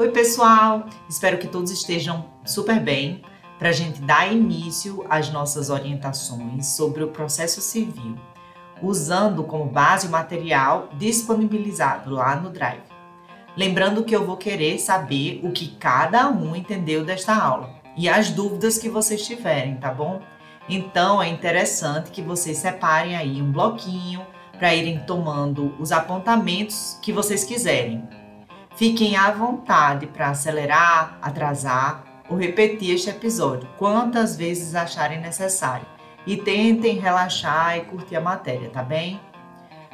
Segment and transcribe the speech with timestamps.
[0.00, 0.86] Oi, pessoal!
[1.10, 3.20] Espero que todos estejam super bem
[3.58, 8.16] para a gente dar início às nossas orientações sobre o processo civil,
[8.80, 12.80] usando como base o material disponibilizado lá no Drive.
[13.54, 18.30] Lembrando que eu vou querer saber o que cada um entendeu desta aula e as
[18.30, 20.22] dúvidas que vocês tiverem, tá bom?
[20.66, 24.26] Então é interessante que vocês separem aí um bloquinho
[24.58, 28.02] para irem tomando os apontamentos que vocês quiserem.
[28.80, 35.84] Fiquem à vontade para acelerar, atrasar ou repetir este episódio quantas vezes acharem necessário
[36.26, 39.20] e tentem relaxar e curtir a matéria, tá bem?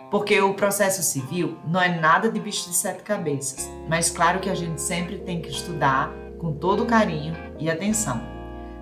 [0.09, 4.49] Porque o processo civil não é nada de bicho de sete cabeças, mas claro que
[4.49, 8.23] a gente sempre tem que estudar com todo carinho e atenção,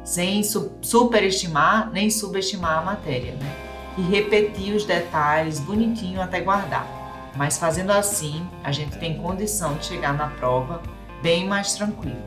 [0.04, 0.42] sem
[0.82, 3.56] superestimar nem subestimar a matéria, né?
[3.96, 7.03] E repetir os detalhes bonitinho até guardar.
[7.36, 10.80] Mas fazendo assim, a gente tem condição de chegar na prova
[11.22, 12.22] bem mais tranquilo.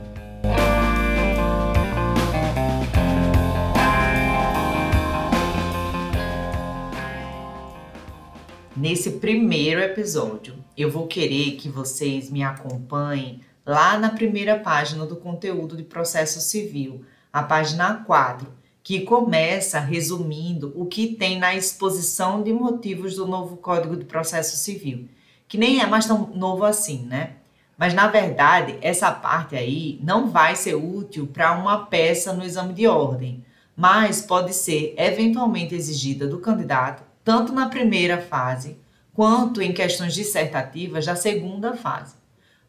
[8.76, 15.16] Nesse primeiro episódio, eu vou querer que vocês me acompanhem lá na primeira página do
[15.16, 18.48] conteúdo de processo civil, a página 4,
[18.88, 24.56] que começa resumindo o que tem na exposição de motivos do novo Código de Processo
[24.56, 25.10] Civil,
[25.46, 27.32] que nem é mais tão novo assim, né?
[27.78, 32.74] Mas na verdade, essa parte aí não vai ser útil para uma peça no exame
[32.74, 33.44] de ordem,
[33.76, 38.78] mas pode ser eventualmente exigida do candidato tanto na primeira fase
[39.14, 42.16] quanto em questões dissertativas da segunda fase.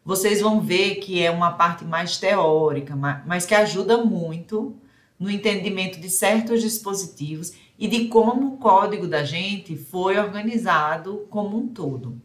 [0.03, 2.93] Vocês vão ver que é uma parte mais teórica,
[3.25, 4.75] mas que ajuda muito
[5.19, 11.57] no entendimento de certos dispositivos e de como o código da gente foi organizado como
[11.57, 12.21] um todo.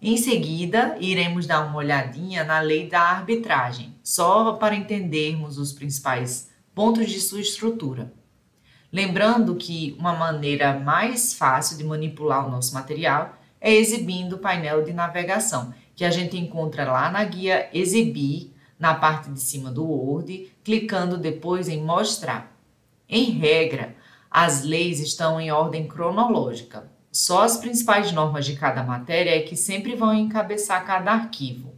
[0.00, 6.50] Em seguida, iremos dar uma olhadinha na lei da arbitragem, só para entendermos os principais
[6.74, 8.12] pontos de sua estrutura.
[8.92, 14.84] Lembrando que uma maneira mais fácil de manipular o nosso material é exibindo o painel
[14.84, 19.84] de navegação, que a gente encontra lá na guia Exibir, na parte de cima do
[19.84, 22.56] Word, clicando depois em Mostrar.
[23.08, 23.96] Em regra,
[24.30, 26.90] as leis estão em ordem cronológica.
[27.10, 31.74] Só as principais normas de cada matéria é que sempre vão encabeçar cada arquivo.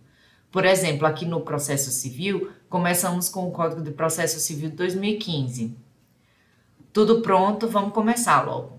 [0.50, 5.76] Por exemplo, aqui no processo civil, começamos com o Código de Processo Civil de 2015.
[6.92, 8.77] Tudo pronto, vamos começar logo.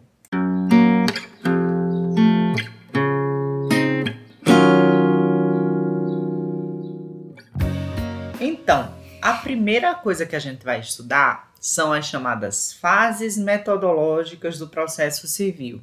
[8.69, 14.67] Então, a primeira coisa que a gente vai estudar são as chamadas fases metodológicas do
[14.67, 15.81] processo civil.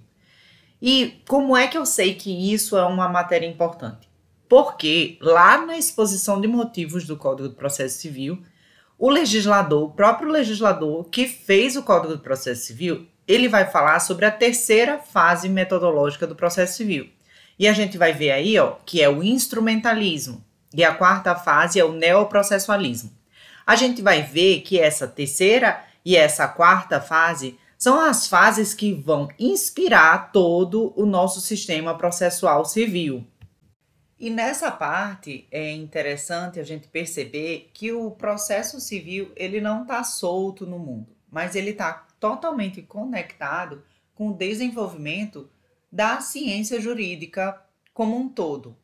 [0.81, 4.09] E como é que eu sei que isso é uma matéria importante?
[4.49, 8.41] Porque lá na exposição de motivos do Código do Processo Civil,
[8.97, 13.99] o legislador, o próprio legislador que fez o Código do Processo Civil, ele vai falar
[13.99, 17.11] sobre a terceira fase metodológica do processo civil.
[17.59, 20.47] E a gente vai ver aí, ó, que é o instrumentalismo.
[20.75, 23.12] E a quarta fase é o neoprocessualismo.
[23.66, 28.93] A gente vai ver que essa terceira e essa quarta fase são as fases que
[28.93, 33.27] vão inspirar todo o nosso sistema processual civil.
[34.19, 40.03] E nessa parte é interessante a gente perceber que o processo civil ele não está
[40.03, 43.83] solto no mundo, mas ele está totalmente conectado
[44.15, 45.50] com o desenvolvimento
[45.93, 47.60] da ciência jurídica
[47.93, 48.75] como um todo.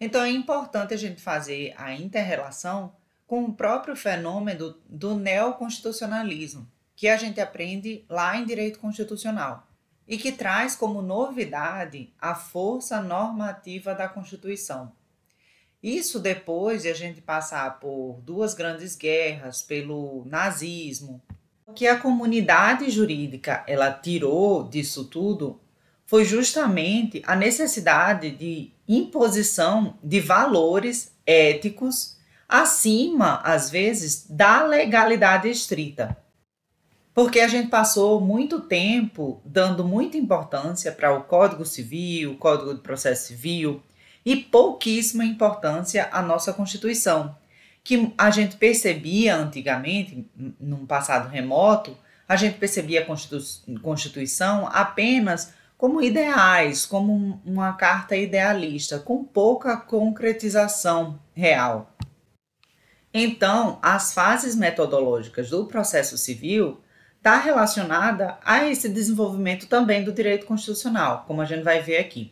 [0.00, 2.94] Então é importante a gente fazer a interrelação
[3.26, 6.66] com o próprio fenômeno do neoconstitucionalismo,
[6.96, 9.68] que a gente aprende lá em direito constitucional
[10.08, 14.92] e que traz como novidade a força normativa da Constituição.
[15.80, 21.22] Isso depois de a gente passar por duas grandes guerras, pelo nazismo.
[21.64, 25.60] O que a comunidade jurídica ela tirou disso tudo
[26.04, 32.16] foi justamente a necessidade de imposição de valores éticos
[32.48, 36.16] acima, às vezes, da legalidade estrita.
[37.14, 42.74] Porque a gente passou muito tempo dando muita importância para o Código Civil, o Código
[42.74, 43.80] de Processo Civil
[44.26, 47.36] e pouquíssima importância à nossa Constituição,
[47.84, 50.28] que a gente percebia antigamente,
[50.58, 51.96] num passado remoto,
[52.28, 61.18] a gente percebia a Constituição apenas como ideais, como uma carta idealista, com pouca concretização
[61.32, 61.96] real.
[63.14, 66.82] Então, as fases metodológicas do processo civil
[67.16, 72.30] está relacionada a esse desenvolvimento também do direito constitucional, como a gente vai ver aqui.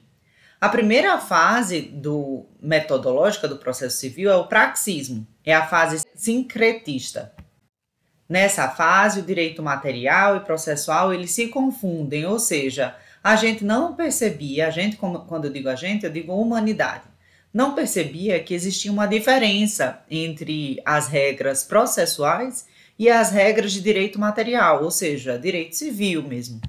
[0.61, 7.33] A primeira fase do metodológica do processo civil é o praxismo, é a fase sincretista.
[8.29, 13.95] Nessa fase, o direito material e processual eles se confundem, ou seja, a gente não
[13.95, 17.05] percebia, a gente, quando eu digo a gente, eu digo humanidade,
[17.53, 22.67] não percebia que existia uma diferença entre as regras processuais
[22.99, 26.61] e as regras de direito material, ou seja, direito civil mesmo.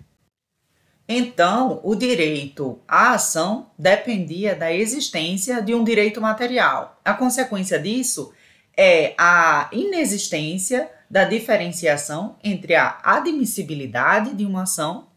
[1.12, 7.02] Então, o direito à ação dependia da existência de um direito material.
[7.04, 8.32] A consequência disso
[8.78, 15.09] é a inexistência da diferenciação entre a admissibilidade de uma ação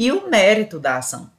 [0.00, 1.30] e o mérito da ação.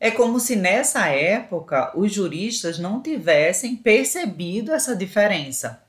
[0.00, 5.84] É como se nessa época os juristas não tivessem percebido essa diferença.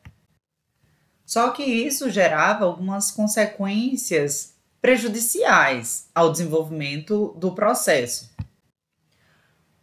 [1.26, 8.36] Só que isso gerava algumas consequências prejudiciais ao desenvolvimento do processo.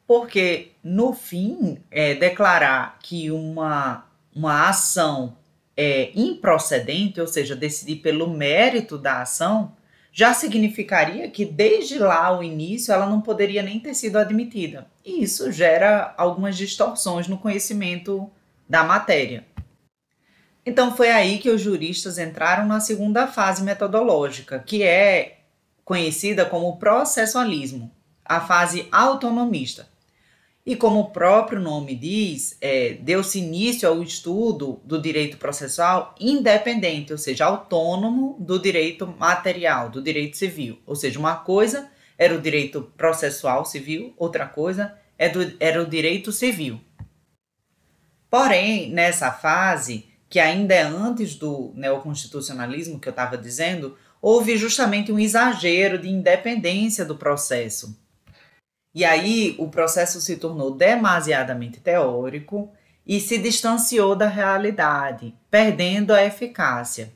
[0.07, 5.39] Porque, no fim, é, declarar que uma, uma ação
[5.75, 9.75] é improcedente, ou seja, decidir pelo mérito da ação,
[10.13, 14.87] já significaria que desde lá o início ela não poderia nem ter sido admitida.
[15.03, 18.31] E isso gera algumas distorções no conhecimento
[18.69, 19.47] da matéria.
[20.65, 25.39] Então foi aí que os juristas entraram na segunda fase metodológica, que é
[25.85, 27.91] conhecida como processualismo,
[28.25, 29.89] a fase autonomista.
[30.65, 37.11] E como o próprio nome diz, é, deu-se início ao estudo do direito processual independente,
[37.11, 40.79] ou seja, autônomo do direito material, do direito civil.
[40.87, 46.81] Ou seja, uma coisa era o direito processual civil, outra coisa era o direito civil.
[48.31, 55.11] Porém, nessa fase, que ainda é antes do neoconstitucionalismo que eu estava dizendo, houve justamente
[55.11, 58.01] um exagero de independência do processo.
[58.95, 62.71] E aí o processo se tornou demasiadamente teórico
[63.07, 67.13] e se distanciou da realidade, perdendo a eficácia.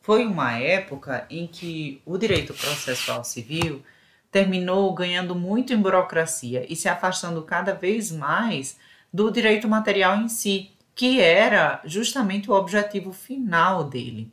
[0.00, 3.82] Foi uma época em que o direito processual civil
[4.30, 8.76] terminou ganhando muito em burocracia e se afastando cada vez mais
[9.12, 14.32] do direito material em si, que era justamente o objetivo final dele.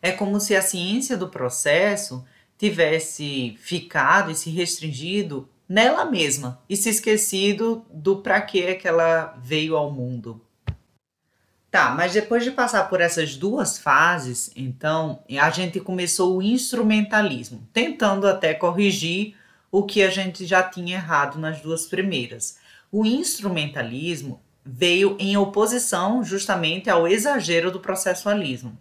[0.00, 2.24] É como se a ciência do processo
[2.64, 9.38] tivesse ficado e se restringido nela mesma e se esquecido do para que que ela
[9.42, 10.40] veio ao mundo.
[11.70, 17.68] Tá, mas depois de passar por essas duas fases, então, a gente começou o instrumentalismo,
[17.70, 19.36] tentando até corrigir
[19.70, 22.58] o que a gente já tinha errado nas duas primeiras.
[22.90, 28.78] O instrumentalismo veio em oposição justamente ao exagero do processualismo.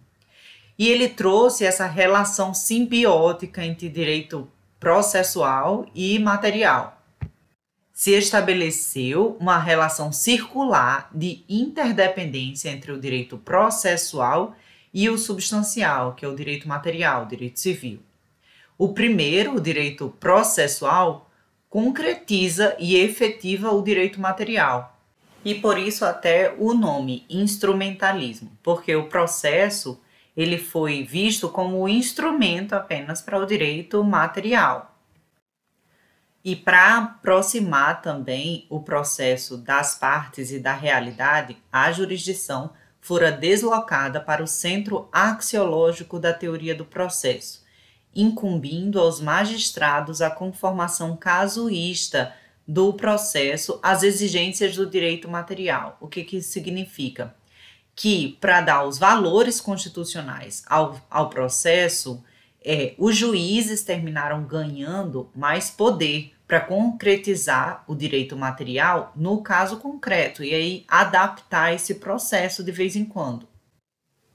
[0.78, 4.50] E ele trouxe essa relação simbiótica entre direito
[4.80, 7.02] processual e material.
[7.94, 14.56] Se estabeleceu uma relação circular de interdependência entre o direito processual
[14.94, 18.00] e o substancial, que é o direito material, o direito civil.
[18.78, 21.30] O primeiro, o direito processual,
[21.70, 25.00] concretiza e efetiva o direito material,
[25.46, 30.00] e por isso até o nome instrumentalismo, porque o processo
[30.36, 34.98] ele foi visto como instrumento apenas para o direito material.
[36.44, 44.20] E para aproximar também o processo das partes e da realidade, a jurisdição fora deslocada
[44.20, 47.64] para o centro axiológico da teoria do processo,
[48.14, 52.34] incumbindo aos magistrados a conformação casuísta
[52.68, 55.98] do processo às exigências do direito material.
[56.02, 57.34] O que, que isso significa?
[57.96, 62.24] Que para dar os valores constitucionais ao, ao processo,
[62.64, 70.44] é, os juízes terminaram ganhando mais poder para concretizar o direito material no caso concreto
[70.44, 73.48] e aí adaptar esse processo de vez em quando.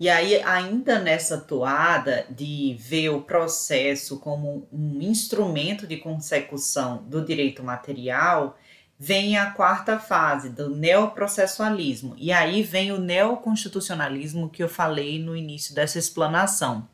[0.00, 7.24] E aí, ainda nessa toada de ver o processo como um instrumento de consecução do
[7.24, 8.56] direito material,
[8.99, 12.14] vem a quarta fase do neoprocessualismo.
[12.19, 16.88] E aí vem o neoconstitucionalismo que eu falei no início dessa explanação.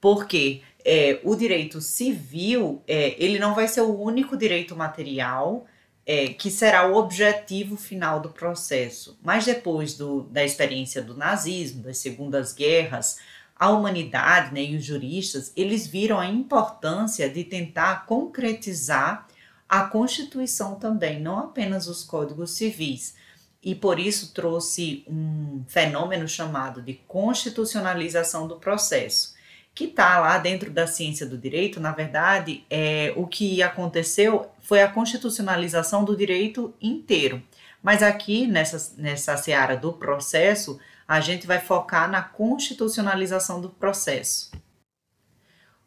[0.00, 5.66] Porque é, o direito civil, é, ele não vai ser o único direito material
[6.06, 9.18] é, que será o objetivo final do processo.
[9.22, 13.18] Mas depois do, da experiência do nazismo, das segundas guerras,
[13.56, 19.26] a humanidade né, e os juristas, eles viram a importância de tentar concretizar
[19.68, 23.14] a Constituição também, não apenas os códigos civis.
[23.62, 29.34] E por isso trouxe um fenômeno chamado de constitucionalização do processo.
[29.74, 34.80] que está lá dentro da ciência do direito, na verdade, é, o que aconteceu foi
[34.80, 37.42] a constitucionalização do direito inteiro.
[37.82, 40.78] Mas aqui, nessa, nessa seara do processo,
[41.08, 44.52] a gente vai focar na constitucionalização do processo.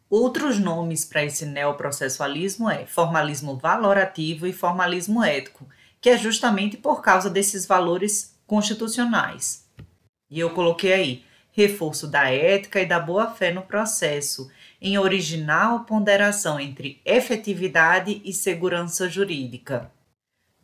[0.10, 5.68] Outros nomes para esse neoprocessualismo é formalismo valorativo e formalismo ético,
[6.00, 9.66] que é justamente por causa desses valores constitucionais.
[10.30, 14.50] E eu coloquei aí reforço da ética e da boa-fé no processo,
[14.80, 19.92] em original ponderação entre efetividade e segurança jurídica,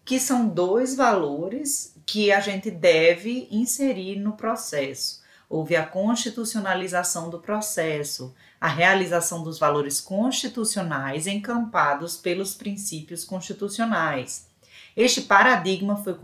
[0.06, 5.24] que são dois valores que a gente deve inserir no processo.
[5.50, 14.48] Houve a constitucionalização do processo, a realização dos valores constitucionais encampados pelos princípios constitucionais.
[14.96, 16.16] Este paradigma foi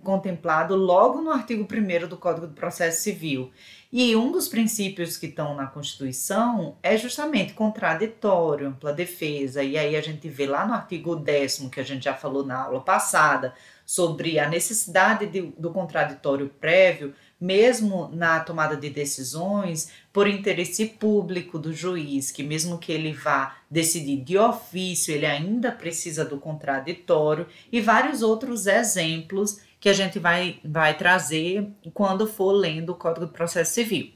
[0.00, 3.50] contemplado logo no artigo 1 do Código do Processo Civil.
[3.90, 9.60] E um dos princípios que estão na Constituição é justamente contraditório, ampla defesa.
[9.60, 12.66] E aí a gente vê lá no artigo 10, que a gente já falou na
[12.66, 13.52] aula passada,
[13.84, 21.58] sobre a necessidade de, do contraditório prévio, mesmo na tomada de decisões, por interesse público
[21.58, 27.46] do juiz, que mesmo que ele vá decidir de ofício, ele ainda precisa do contraditório,
[27.72, 33.26] e vários outros exemplos que a gente vai, vai trazer quando for lendo o Código
[33.26, 34.12] de Processo Civil.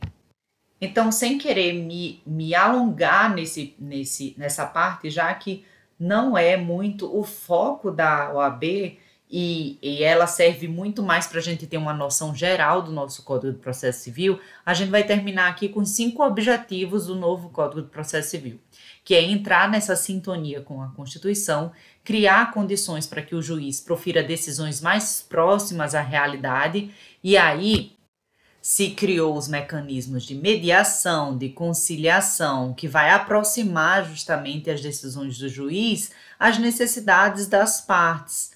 [0.78, 5.64] Então, sem querer me, me alongar nesse, nesse, nessa parte, já que
[5.98, 8.98] não é muito o foco da OAB,
[9.36, 13.24] e, e ela serve muito mais para a gente ter uma noção geral do nosso
[13.24, 17.82] Código de Processo Civil, a gente vai terminar aqui com cinco objetivos do novo Código
[17.82, 18.60] de Processo Civil,
[19.02, 21.72] que é entrar nessa sintonia com a Constituição,
[22.04, 27.96] criar condições para que o juiz profira decisões mais próximas à realidade, e aí
[28.62, 35.48] se criou os mecanismos de mediação, de conciliação, que vai aproximar justamente as decisões do
[35.48, 38.53] juiz às necessidades das partes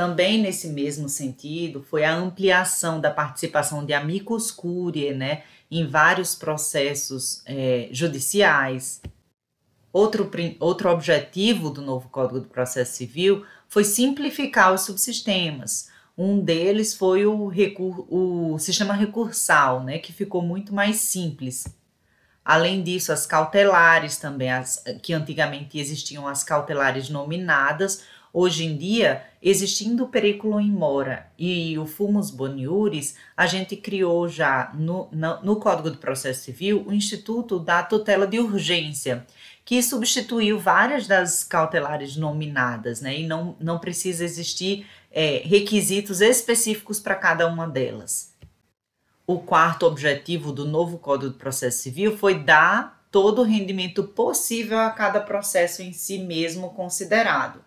[0.00, 6.34] também nesse mesmo sentido foi a ampliação da participação de amicus curiae, né, em vários
[6.34, 9.02] processos é, judiciais.
[9.92, 15.90] Outro, outro objetivo do novo Código do Processo Civil foi simplificar os subsistemas.
[16.16, 21.66] Um deles foi o, recur, o sistema recursal, né, que ficou muito mais simples.
[22.42, 29.24] Além disso, as cautelares também, as, que antigamente existiam as cautelares nominadas, Hoje em dia,
[29.42, 35.42] existindo o periculum in mora e o fumus boniuris, a gente criou já no, no,
[35.42, 39.26] no Código de Processo Civil o Instituto da Tutela de Urgência,
[39.64, 43.18] que substituiu várias das cautelares nominadas, né?
[43.18, 48.32] E não, não precisa existir é, requisitos específicos para cada uma delas.
[49.26, 54.78] O quarto objetivo do novo Código de Processo Civil foi dar todo o rendimento possível
[54.78, 57.60] a cada processo em si mesmo considerado.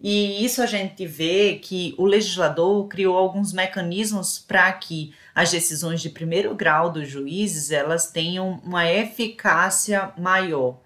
[0.00, 6.00] E isso a gente vê que o legislador criou alguns mecanismos para que as decisões
[6.00, 10.80] de primeiro grau dos juízes elas tenham uma eficácia maior.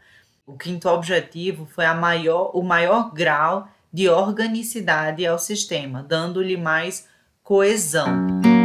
[0.46, 7.06] O quinto objetivo foi a maior, o maior grau de organicidade ao sistema, dando-lhe mais
[7.42, 8.57] coesão.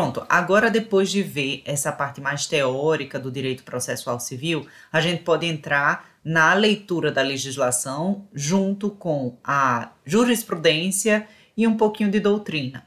[0.00, 5.22] Pronto, agora depois de ver essa parte mais teórica do direito processual civil, a gente
[5.22, 12.82] pode entrar na leitura da legislação junto com a jurisprudência e um pouquinho de doutrina.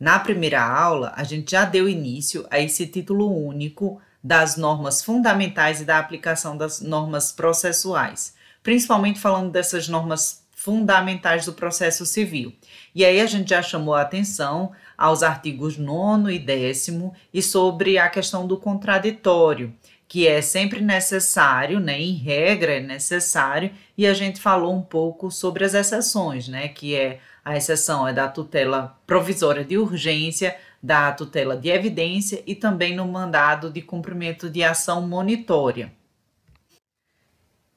[0.00, 5.80] Na primeira aula, a gente já deu início a esse título único das normas fundamentais
[5.80, 12.52] e da aplicação das normas processuais, principalmente falando dessas normas fundamentais do processo civil.
[12.94, 16.88] E aí a gente já chamou a atenção aos artigos 9 e 10
[17.32, 19.74] e sobre a questão do contraditório,
[20.06, 25.30] que é sempre necessário, né, em regra é necessário, e a gente falou um pouco
[25.30, 31.10] sobre as exceções, né, que é a exceção é da tutela provisória de urgência, da
[31.10, 35.90] tutela de evidência e também no mandado de cumprimento de ação monitória.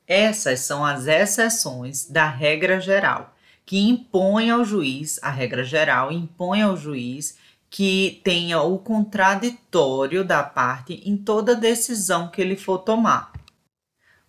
[0.08, 3.34] Essas são as exceções da regra geral
[3.66, 7.38] que impõe ao juiz, a regra geral, impõe ao juiz
[7.70, 13.32] que tenha o contraditório da parte em toda decisão que ele for tomar.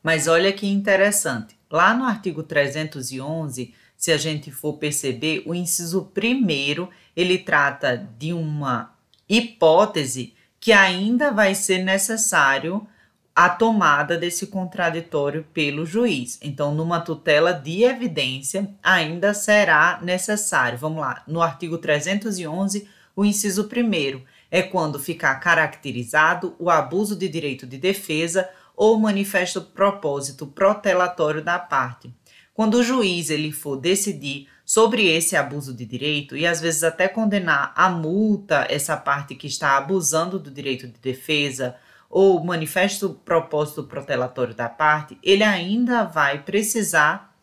[0.03, 6.11] Mas olha que interessante, lá no artigo 311, se a gente for perceber, o inciso
[6.15, 8.95] primeiro, ele trata de uma
[9.29, 12.87] hipótese que ainda vai ser necessário
[13.35, 16.39] a tomada desse contraditório pelo juiz.
[16.41, 20.79] Então, numa tutela de evidência, ainda será necessário.
[20.79, 27.29] Vamos lá, no artigo 311, o inciso 1 é quando ficar caracterizado o abuso de
[27.29, 32.15] direito de defesa ou manifesto propósito protelatório da parte.
[32.53, 37.09] Quando o juiz ele for decidir sobre esse abuso de direito e às vezes até
[37.09, 41.77] condenar a multa essa parte que está abusando do direito de defesa
[42.15, 47.37] ou manifesto propósito protelatório da parte, ele ainda vai precisar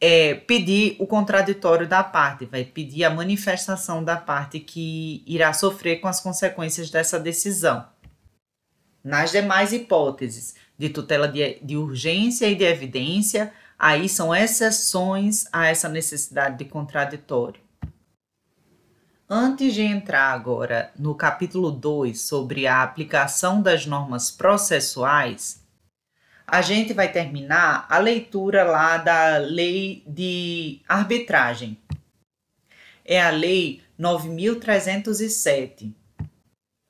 [0.00, 6.00] é, pedir o contraditório da parte, vai pedir a manifestação da parte que irá sofrer
[6.00, 7.86] com as consequências dessa decisão.
[9.02, 15.68] Nas demais hipóteses de tutela de, de urgência e de evidência, aí são exceções a
[15.68, 17.60] essa necessidade de contraditório.
[19.28, 25.60] Antes de entrar agora no capítulo 2 sobre a aplicação das normas processuais,
[26.46, 31.76] a gente vai terminar a leitura lá da lei de arbitragem.
[33.04, 35.92] É a lei 9307.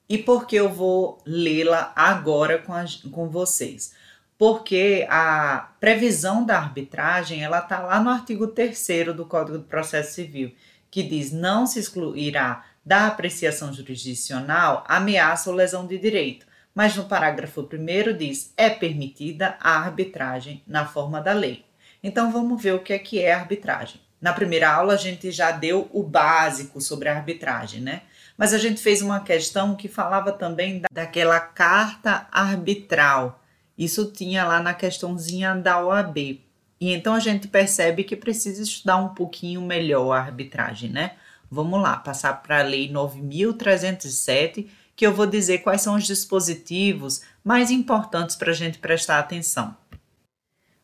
[0.07, 3.95] E por que eu vou lê-la agora com, a, com vocês?
[4.37, 10.13] Porque a previsão da arbitragem ela está lá no artigo 3 do Código do Processo
[10.13, 10.53] Civil
[10.97, 17.05] que diz não se excluirá da apreciação jurisdicional ameaça ou lesão de direito, mas no
[17.05, 21.67] parágrafo 1 diz é permitida a arbitragem na forma da lei.
[22.03, 24.01] Então vamos ver o que é que é arbitragem.
[24.19, 28.01] Na primeira aula a gente já deu o básico sobre a arbitragem, né?
[28.35, 33.45] Mas a gente fez uma questão que falava também daquela carta arbitral.
[33.77, 36.41] Isso tinha lá na questãozinha da OAB.
[36.81, 41.17] E então a gente percebe que precisa estudar um pouquinho melhor a arbitragem, né?
[41.51, 47.23] Vamos lá, passar para a Lei 9.307, que eu vou dizer quais são os dispositivos
[47.45, 49.77] mais importantes para a gente prestar atenção.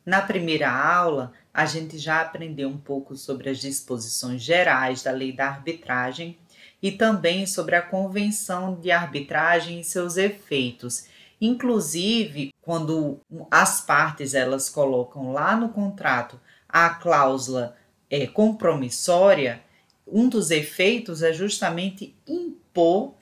[0.04, 5.32] Na primeira aula, a gente já aprendeu um pouco sobre as disposições gerais da Lei
[5.32, 6.38] da Arbitragem
[6.82, 11.06] e também sobre a Convenção de Arbitragem e seus efeitos
[11.44, 13.18] Inclusive, quando
[13.50, 17.76] as partes elas colocam lá no contrato a cláusula
[18.08, 19.60] é, compromissória,
[20.06, 23.14] um dos efeitos é justamente impor,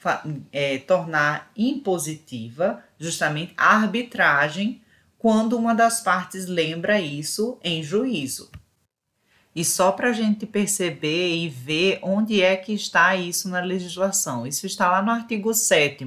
[0.52, 4.82] é, tornar impositiva justamente a arbitragem
[5.18, 8.50] quando uma das partes lembra isso em juízo.
[9.56, 14.46] E só para a gente perceber e ver onde é que está isso na legislação.
[14.46, 16.04] Isso está lá no artigo 7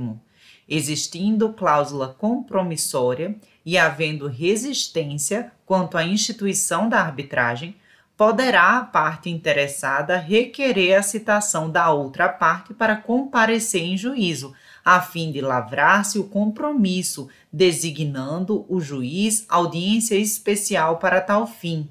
[0.67, 7.75] existindo cláusula compromissória e havendo resistência quanto à instituição da arbitragem,
[8.15, 14.53] poderá a parte interessada requerer a citação da outra parte para comparecer em juízo,
[14.85, 21.89] a fim de lavrar-se o compromisso, designando o juiz audiência especial para tal fim.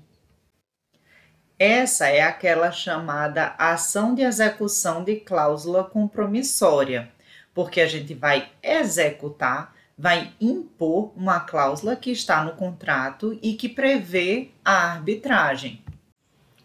[1.59, 7.12] Essa é aquela chamada ação de execução de cláusula compromissória
[7.55, 13.69] porque a gente vai executar, vai impor uma cláusula que está no contrato e que
[13.69, 15.83] prevê a arbitragem.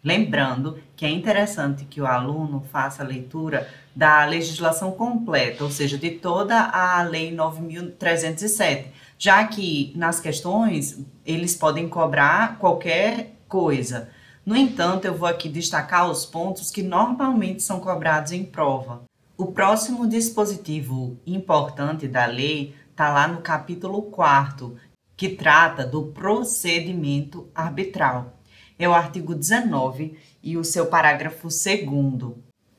[0.02, 5.98] Lembrando que é interessante que o aluno faça a leitura da legislação completa, ou seja,
[5.98, 8.86] de toda a Lei 9.307,
[9.18, 14.08] já que nas questões eles podem cobrar qualquer coisa.
[14.46, 19.02] No entanto, eu vou aqui destacar os pontos que normalmente são cobrados em prova.
[19.40, 24.76] O próximo dispositivo importante da lei está lá no capítulo 4,
[25.16, 28.36] que trata do procedimento arbitral.
[28.76, 32.34] É o artigo 19 e o seu parágrafo 2.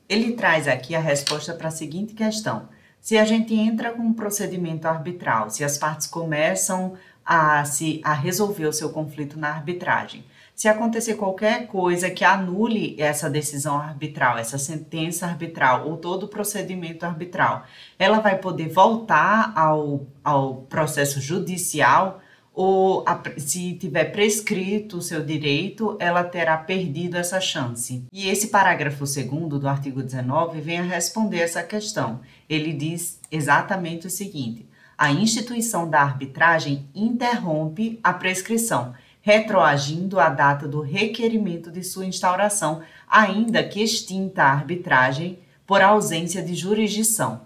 [0.06, 2.68] Ele traz aqui a resposta para a seguinte questão:
[3.00, 6.92] se a gente entra com um procedimento arbitral, se as partes começam
[7.24, 10.26] a, se, a resolver o seu conflito na arbitragem,
[10.60, 16.28] se acontecer qualquer coisa que anule essa decisão arbitral, essa sentença arbitral ou todo o
[16.28, 17.64] procedimento arbitral,
[17.98, 22.20] ela vai poder voltar ao, ao processo judicial
[22.52, 28.04] ou a, se tiver prescrito o seu direito, ela terá perdido essa chance.
[28.12, 32.20] E esse parágrafo segundo do artigo 19 vem a responder essa questão.
[32.46, 34.68] Ele diz exatamente o seguinte:
[34.98, 38.92] a instituição da arbitragem interrompe a prescrição
[39.30, 46.42] retroagindo à data do requerimento de sua instauração, ainda que extinta a arbitragem por ausência
[46.42, 47.42] de jurisdição.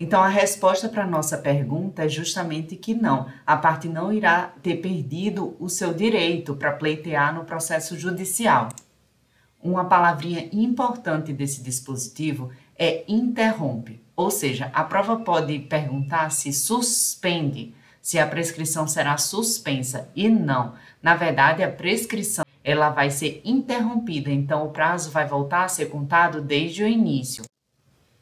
[0.00, 4.50] Então, a resposta para a nossa pergunta é justamente que não, a parte não irá
[4.62, 8.70] ter perdido o seu direito para pleitear no processo judicial.
[9.62, 17.74] Uma palavrinha importante desse dispositivo é interrompe, ou seja, a prova pode perguntar se suspende
[18.00, 20.74] se a prescrição será suspensa e não.
[21.02, 25.86] Na verdade, a prescrição ela vai ser interrompida, então o prazo vai voltar a ser
[25.86, 27.44] contado desde o início.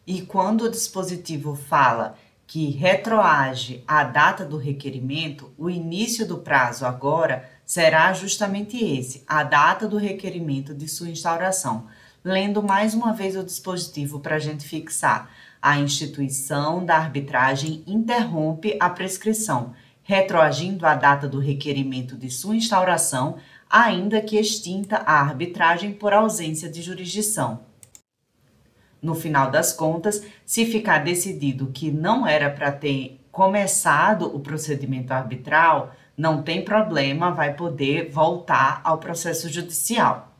[0.06, 6.86] E quando o dispositivo fala que retroage à data do requerimento, o início do prazo
[6.86, 11.86] agora será justamente esse, a data do requerimento de sua instauração.
[12.24, 18.76] Lendo mais uma vez o dispositivo para a gente fixar, a instituição da arbitragem interrompe
[18.80, 23.36] a prescrição, retroagindo à data do requerimento de sua instauração,
[23.68, 27.60] ainda que extinta a arbitragem por ausência de jurisdição.
[29.00, 35.12] No final das contas, se ficar decidido que não era para ter começado o procedimento
[35.12, 40.34] arbitral, não tem problema, vai poder voltar ao processo judicial.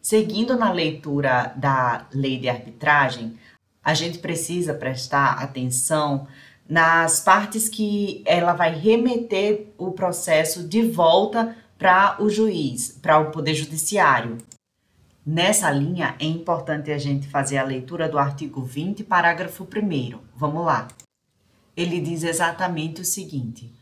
[0.00, 3.36] Seguindo na leitura da lei de arbitragem,
[3.88, 6.26] a gente precisa prestar atenção
[6.68, 13.30] nas partes que ela vai remeter o processo de volta para o juiz, para o
[13.30, 14.36] Poder Judiciário.
[15.24, 20.18] Nessa linha, é importante a gente fazer a leitura do artigo 20, parágrafo 1.
[20.36, 20.86] Vamos lá.
[21.74, 23.72] Ele diz exatamente o seguinte: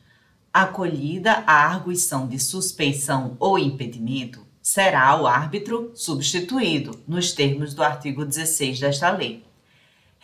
[0.55, 8.25] acolhida a arguição de suspeição ou impedimento, será o árbitro substituído, nos termos do artigo
[8.25, 9.46] 16 desta lei.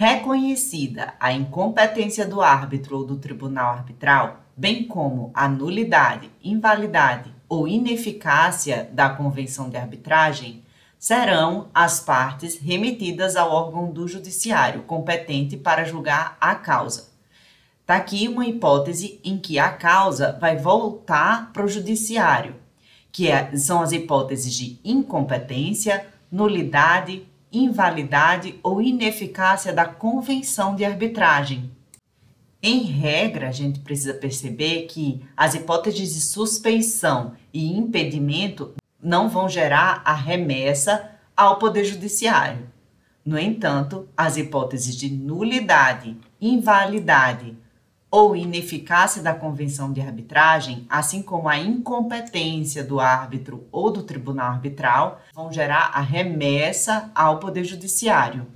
[0.05, 7.69] Reconhecida a incompetência do árbitro ou do tribunal arbitral, bem como a nulidade, invalidade ou
[7.69, 10.65] ineficácia da convenção de arbitragem,
[10.99, 17.13] serão as partes remetidas ao órgão do judiciário competente para julgar a causa.
[17.83, 22.57] Está aqui uma hipótese em que a causa vai voltar para o judiciário,
[23.13, 31.71] que é, são as hipóteses de incompetência, nulidade, invalidade ou ineficácia da convenção de arbitragem.
[32.63, 39.49] Em regra, a gente precisa perceber que as hipóteses de suspeição e impedimento não vão
[39.49, 42.71] gerar a remessa ao Poder Judiciário.
[43.25, 47.57] No entanto, as hipóteses de nulidade, invalidade
[48.13, 54.53] ou ineficácia da convenção de arbitragem, assim como a incompetência do árbitro ou do tribunal
[54.53, 58.47] arbitral, vão gerar a remessa ao Poder Judiciário.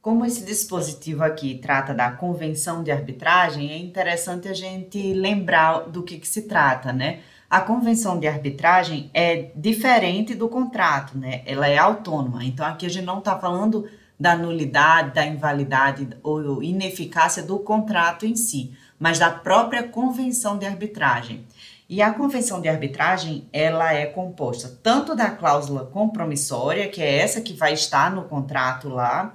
[0.00, 6.04] Como esse dispositivo aqui trata da convenção de arbitragem, é interessante a gente lembrar do
[6.04, 7.18] que, que se trata, né?
[7.50, 11.42] A convenção de arbitragem é diferente do contrato, né?
[11.46, 12.44] Ela é autônoma.
[12.44, 18.24] Então aqui a gente não está falando da nulidade, da invalidade ou ineficácia do contrato
[18.24, 21.46] em si mas da própria convenção de arbitragem.
[21.88, 27.40] E a convenção de arbitragem, ela é composta tanto da cláusula compromissória, que é essa
[27.40, 29.34] que vai estar no contrato lá,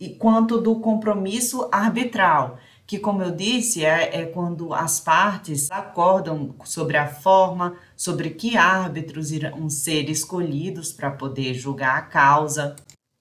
[0.00, 6.54] e quanto do compromisso arbitral, que, como eu disse, é, é quando as partes acordam
[6.64, 12.74] sobre a forma, sobre que árbitros irão ser escolhidos para poder julgar a causa.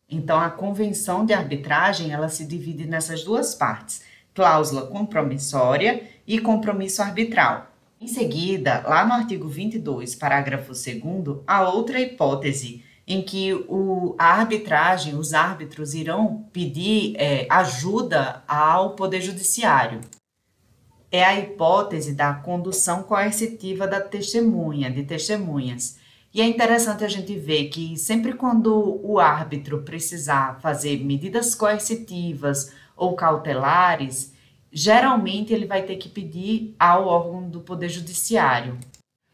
[0.10, 4.02] Então, a convenção de arbitragem, ela se divide nessas duas partes
[4.34, 7.72] cláusula compromissória e compromisso arbitral.
[8.00, 11.02] Em seguida, lá no artigo 22, parágrafo 2,
[11.48, 18.96] há outra hipótese em que o, a arbitragem, os árbitros irão pedir é, ajuda ao
[18.96, 20.02] Poder Judiciário.
[21.12, 25.98] É a hipótese da condução coercitiva da testemunha, de testemunhas.
[26.34, 32.74] E é interessante a gente ver que sempre quando o árbitro precisar fazer medidas coercitivas
[32.96, 34.34] ou cautelares,
[34.72, 38.78] geralmente ele vai ter que pedir ao órgão do Poder Judiciário.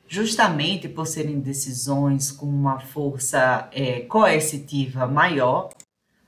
[0.07, 5.69] Justamente por serem decisões com uma força é, coercitiva maior,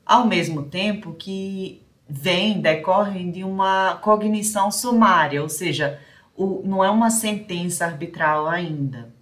[0.05, 5.99] ao mesmo tempo que vem, decorrem de uma cognição sumária, ou seja,
[6.35, 9.13] o, não é uma sentença arbitral ainda.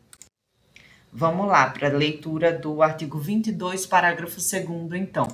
[1.12, 5.28] Vamos lá para a leitura do artigo 22, parágrafo 2, então.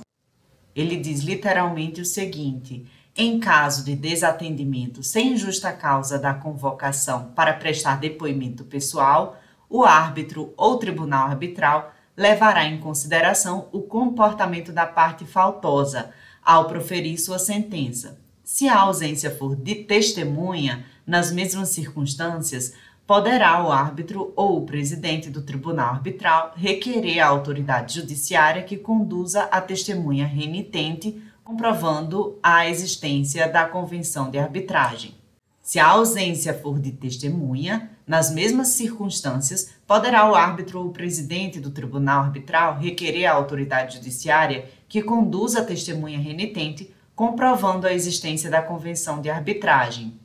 [0.76, 2.86] Ele diz literalmente o seguinte:
[3.16, 10.52] em caso de desatendimento sem justa causa da convocação para prestar depoimento pessoal, o árbitro
[10.54, 16.10] ou tribunal arbitral levará em consideração o comportamento da parte faltosa
[16.44, 18.20] ao proferir sua sentença.
[18.44, 22.74] Se a ausência for de testemunha, nas mesmas circunstâncias,
[23.06, 29.44] poderá o árbitro ou o presidente do tribunal arbitral requerer à autoridade judiciária que conduza
[29.44, 35.14] a testemunha renitente, comprovando a existência da convenção de arbitragem.
[35.62, 41.60] Se a ausência for de testemunha, nas mesmas circunstâncias, poderá o árbitro ou o presidente
[41.60, 48.50] do tribunal arbitral requerer à autoridade judiciária que conduza a testemunha renitente, comprovando a existência
[48.50, 50.18] da convenção de arbitragem.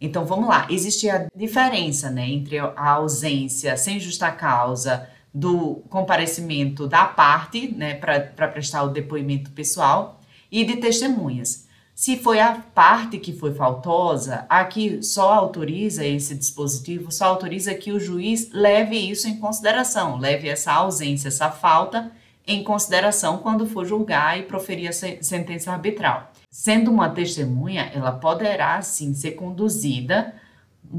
[0.00, 6.86] Então vamos lá, existe a diferença né, entre a ausência sem justa causa do comparecimento
[6.86, 11.64] da parte né, para prestar o depoimento pessoal e de testemunhas.
[11.94, 17.92] Se foi a parte que foi faltosa, aqui só autoriza esse dispositivo, só autoriza que
[17.92, 22.10] o juiz leve isso em consideração, leve essa ausência, essa falta
[22.46, 26.30] em consideração quando for julgar e proferir a sentença arbitral.
[26.50, 30.34] Sendo uma testemunha, ela poderá sim ser conduzida,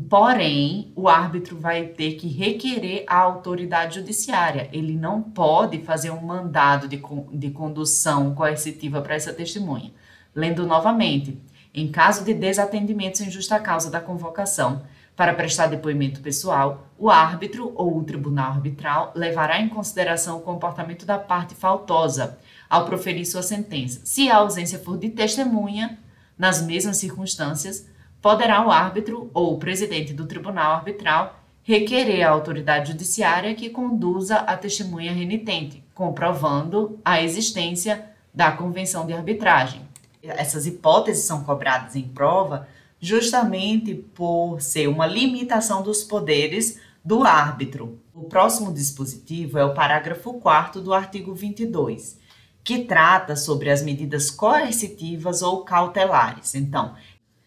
[0.10, 4.70] porém o árbitro vai ter que requerer a autoridade judiciária.
[4.74, 9.94] Ele não pode fazer um mandado de, de condução coercitiva para essa testemunha.
[10.34, 11.40] Lendo novamente,
[11.74, 14.82] em caso de desatendimento sem justa causa da convocação
[15.16, 21.06] para prestar depoimento pessoal, o árbitro ou o tribunal arbitral levará em consideração o comportamento
[21.06, 22.38] da parte faltosa
[22.70, 24.02] ao proferir sua sentença.
[24.04, 25.98] Se a ausência for de testemunha,
[26.38, 27.88] nas mesmas circunstâncias,
[28.22, 34.38] poderá o árbitro ou o presidente do tribunal arbitral requerer a autoridade judiciária que conduza
[34.38, 39.86] a testemunha renitente, comprovando a existência da convenção de arbitragem
[40.30, 42.68] essas hipóteses são cobradas em prova
[43.06, 48.00] justamente por ser uma limitação dos poderes do árbitro.
[48.12, 52.18] O próximo dispositivo é o parágrafo 4 do artigo 22,
[52.64, 56.56] que trata sobre as medidas coercitivas ou cautelares.
[56.56, 56.96] Então,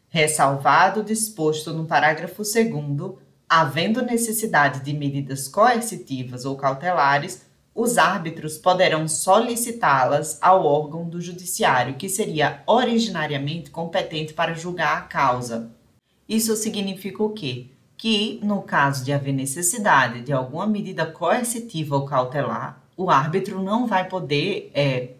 [0.08, 3.18] ressalvado o disposto no parágrafo 2,
[3.48, 7.47] havendo necessidade de medidas coercitivas ou cautelares,
[7.78, 15.02] os árbitros poderão solicitá-las ao órgão do judiciário, que seria originariamente competente para julgar a
[15.02, 15.70] causa.
[16.28, 17.66] Isso significa o quê?
[17.96, 23.86] Que, no caso de haver necessidade de alguma medida coercitiva ou cautelar, o árbitro não
[23.86, 25.10] vai poder é,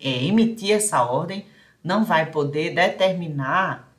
[0.00, 1.44] é, emitir essa ordem,
[1.84, 3.94] não vai poder determinar,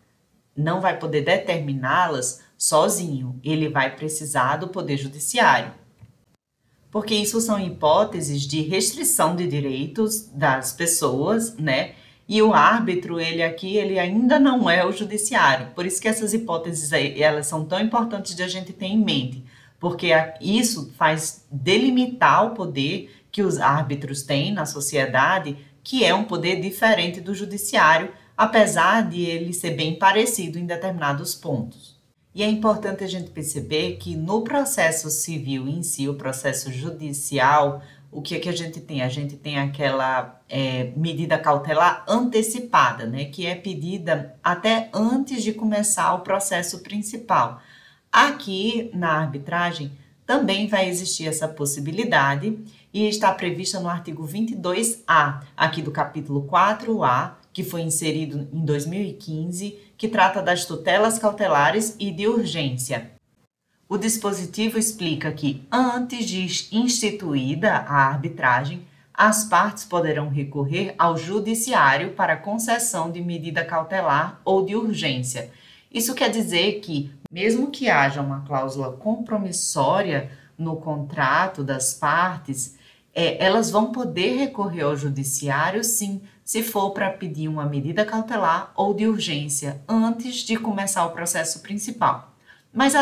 [0.56, 3.40] não vai poder determiná-las sozinho.
[3.44, 5.72] Ele vai precisar do poder judiciário
[6.92, 11.92] porque isso são hipóteses de restrição de direitos das pessoas, né?
[12.28, 15.68] E o árbitro, ele aqui, ele ainda não é o judiciário.
[15.74, 18.98] Por isso que essas hipóteses aí, elas são tão importantes de a gente ter em
[18.98, 19.44] mente,
[19.80, 20.10] porque
[20.42, 26.60] isso faz delimitar o poder que os árbitros têm na sociedade, que é um poder
[26.60, 31.97] diferente do judiciário, apesar de ele ser bem parecido em determinados pontos.
[32.38, 37.82] E é importante a gente perceber que no processo civil em si, o processo judicial,
[38.12, 39.02] o que é que a gente tem?
[39.02, 43.26] A gente tem aquela é, medida cautelar antecipada, né?
[43.26, 47.60] Que é pedida até antes de começar o processo principal.
[48.12, 49.92] Aqui na arbitragem
[50.24, 52.56] também vai existir essa possibilidade
[52.94, 59.87] e está prevista no artigo 22A, aqui do capítulo 4A, que foi inserido em 2015
[59.98, 63.12] que trata das tutelas cautelares e de urgência.
[63.90, 72.12] O dispositivo explica que, antes de instituída a arbitragem, as partes poderão recorrer ao judiciário
[72.12, 75.50] para concessão de medida cautelar ou de urgência.
[75.92, 82.76] Isso quer dizer que, mesmo que haja uma cláusula compromissória no contrato das partes,
[83.16, 88.72] é, elas vão poder recorrer ao judiciário, sim, se for para pedir uma medida cautelar
[88.74, 92.34] ou de urgência antes de começar o processo principal.
[92.74, 92.94] Mas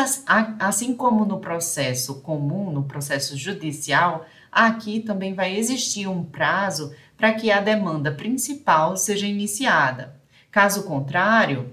[0.58, 7.34] assim como no processo comum, no processo judicial, aqui também vai existir um prazo para
[7.34, 10.20] que a demanda principal seja iniciada.
[10.50, 11.72] Caso contrário,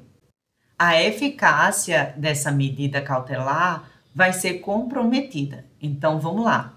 [0.77, 5.65] a eficácia dessa medida cautelar vai ser comprometida.
[5.81, 6.75] Então vamos lá.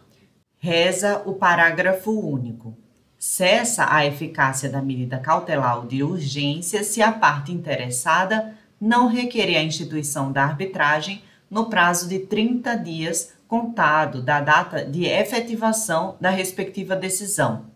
[0.59, 2.86] Reza o parágrafo único
[3.18, 9.62] cessa a eficácia da medida cautelar de urgência se a parte interessada não requerer a
[9.62, 16.96] instituição da arbitragem no prazo de 30 dias contado da data de efetivação da respectiva
[16.96, 17.66] decisão.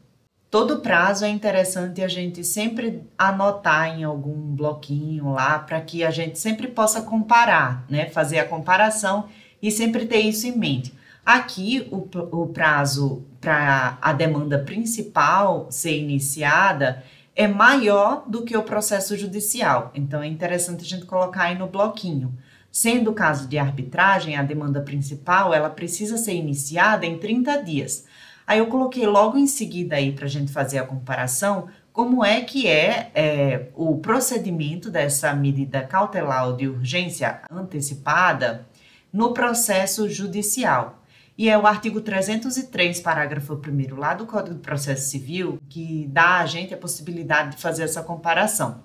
[0.50, 6.10] Todo prazo é interessante a gente sempre anotar em algum bloquinho lá para que a
[6.10, 8.10] gente sempre possa comparar, né?
[8.10, 9.28] Fazer a comparação
[9.62, 10.92] e sempre ter isso em mente.
[11.24, 12.08] Aqui, o,
[12.42, 17.02] o prazo para a demanda principal ser iniciada
[17.36, 19.90] é maior do que o processo judicial.
[19.94, 22.36] Então, é interessante a gente colocar aí no bloquinho.
[22.70, 28.04] Sendo caso de arbitragem, a demanda principal ela precisa ser iniciada em 30 dias.
[28.46, 32.40] Aí eu coloquei logo em seguida aí para a gente fazer a comparação como é
[32.40, 38.66] que é, é, o procedimento dessa medida cautelar de urgência antecipada
[39.12, 40.99] no processo judicial.
[41.40, 46.36] E é o artigo 303, parágrafo 1 lá do Código de Processo Civil, que dá
[46.36, 48.82] a gente a possibilidade de fazer essa comparação.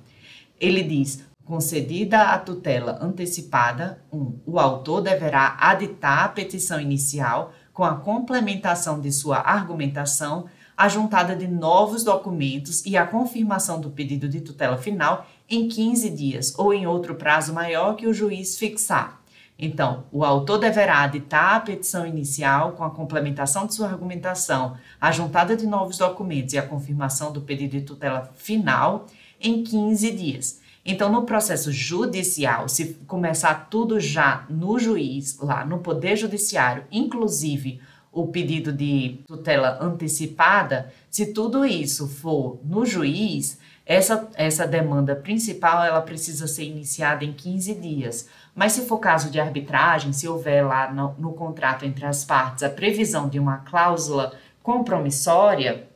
[0.57, 4.17] Ele diz: Concedida a tutela antecipada, 1.
[4.17, 10.45] Um, o autor deverá aditar a petição inicial com a complementação de sua argumentação,
[10.77, 16.09] a juntada de novos documentos e a confirmação do pedido de tutela final em 15
[16.09, 19.24] dias ou em outro prazo maior que o juiz fixar.
[19.57, 25.11] Então, o autor deverá aditar a petição inicial com a complementação de sua argumentação, a
[25.11, 29.07] juntada de novos documentos e a confirmação do pedido de tutela final
[29.39, 30.59] em 15 dias.
[30.85, 37.79] Então, no processo judicial, se começar tudo já no juiz, lá no Poder Judiciário, inclusive
[38.11, 45.83] o pedido de tutela antecipada, se tudo isso for no juiz, essa, essa demanda principal
[45.83, 48.27] ela precisa ser iniciada em 15 dias.
[48.55, 52.63] Mas se for caso de arbitragem, se houver lá no, no contrato entre as partes
[52.63, 55.87] a previsão de uma cláusula compromissória,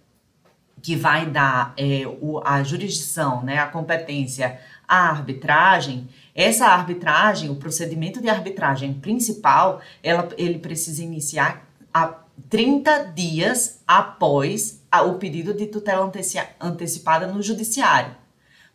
[0.81, 7.55] que vai dar é, o, a jurisdição, né, a competência à arbitragem, essa arbitragem, o
[7.55, 12.13] procedimento de arbitragem principal, ela, ele precisa iniciar a
[12.49, 16.11] 30 dias após o pedido de tutela
[16.59, 18.15] antecipada no judiciário.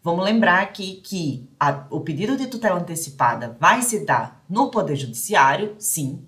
[0.03, 4.97] Vamos lembrar aqui que a, o pedido de tutela antecipada vai se dar no Poder
[4.97, 6.27] Judiciário, sim,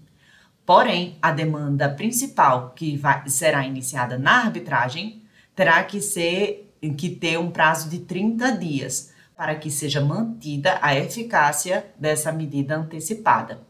[0.65, 5.23] porém, a demanda principal que vai, será iniciada na arbitragem
[5.55, 10.95] terá que ser que ter um prazo de 30 dias para que seja mantida a
[10.95, 13.61] eficácia dessa medida antecipada.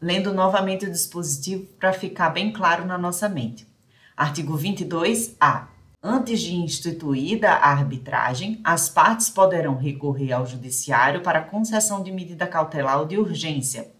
[0.00, 3.66] Lendo novamente o dispositivo para ficar bem claro na nossa mente.
[4.20, 5.68] Artigo 22-A.
[6.02, 12.46] Antes de instituída a arbitragem, as partes poderão recorrer ao Judiciário para concessão de medida
[12.46, 13.90] cautelar ou de urgência.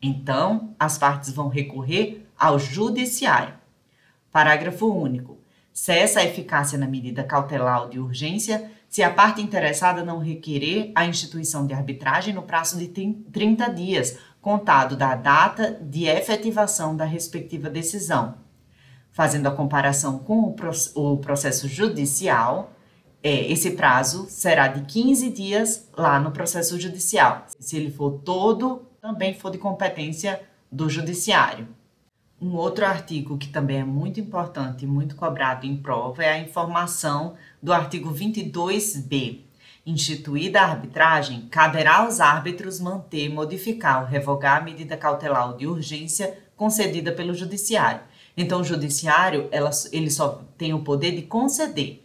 [0.00, 3.54] Então, as partes vão recorrer ao Judiciário.
[4.30, 5.36] Parágrafo único.
[5.72, 10.92] Cessa a eficácia na medida cautelar ou de urgência se a parte interessada não requerer
[10.94, 17.04] a instituição de arbitragem no prazo de 30 dias, contado da data de efetivação da
[17.04, 18.40] respectiva decisão
[19.12, 20.54] fazendo a comparação com
[20.94, 22.72] o, processo judicial,
[23.22, 27.46] é, esse prazo será de 15 dias lá no processo judicial.
[27.60, 31.68] Se ele for todo, também for de competência do judiciário.
[32.40, 36.38] Um outro artigo que também é muito importante e muito cobrado em prova é a
[36.40, 39.42] informação do artigo 22b.
[39.84, 45.66] Instituída a arbitragem, caberá aos árbitros manter, modificar ou revogar a medida cautelar ou de
[45.66, 48.00] urgência concedida pelo judiciário,
[48.36, 52.02] então, o judiciário, ela, ele só tem o poder de conceder.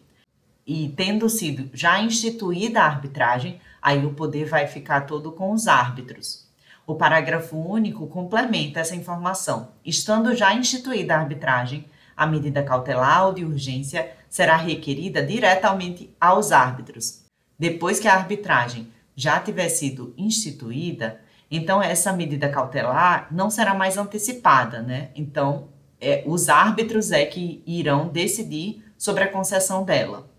[0.66, 5.68] E tendo sido já instituída a arbitragem, aí o poder vai ficar todo com os
[5.68, 6.46] árbitros.
[6.86, 9.70] O parágrafo único complementa essa informação.
[9.86, 11.86] Estando já instituída a arbitragem,
[12.16, 17.24] a medida cautelar ou de urgência será requerida diretamente aos árbitros.
[17.58, 23.98] Depois que a arbitragem já tiver sido instituída, então essa medida cautelar não será mais
[23.98, 25.10] antecipada, né?
[25.16, 30.30] Então é, os árbitros é que irão decidir sobre a concessão dela.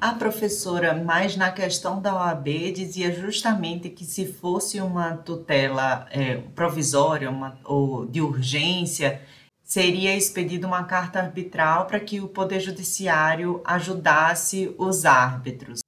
[0.00, 6.36] A professora, mais na questão da OAB, dizia justamente que se fosse uma tutela é,
[6.54, 9.20] provisória uma, ou de urgência,
[9.62, 15.80] seria expedida uma carta arbitral para que o Poder Judiciário ajudasse os árbitros.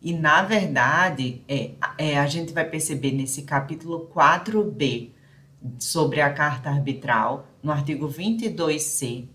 [0.00, 5.10] E, na verdade, é, é, a gente vai perceber nesse capítulo 4b
[5.78, 9.26] sobre a carta arbitral, no artigo 22c,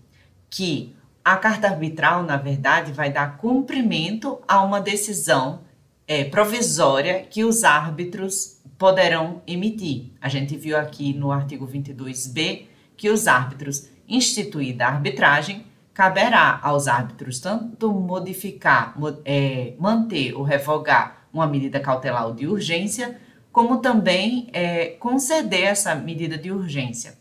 [0.48, 5.60] que a carta arbitral, na verdade, vai dar cumprimento a uma decisão
[6.06, 10.12] é, provisória que os árbitros poderão emitir.
[10.20, 15.64] A gente viu aqui no artigo 22b que os árbitros, instituída a arbitragem,
[15.94, 23.18] caberá aos árbitros tanto modificar, é, manter ou revogar uma medida cautelar de urgência,
[23.52, 27.16] como também é, conceder essa medida de urgência.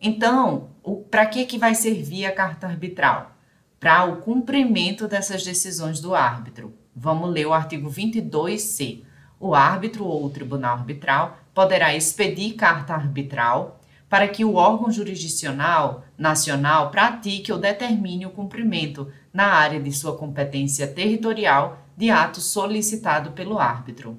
[0.00, 0.68] Então,
[1.10, 3.32] para que, que vai servir a carta arbitral?
[3.80, 6.72] Para o cumprimento dessas decisões do árbitro.
[6.94, 9.02] Vamos ler o artigo 22c.
[9.40, 13.80] O árbitro ou o tribunal arbitral poderá expedir carta arbitral
[14.14, 20.16] para que o órgão jurisdicional nacional pratique ou determine o cumprimento, na área de sua
[20.16, 24.16] competência territorial, de ato solicitado pelo árbitro.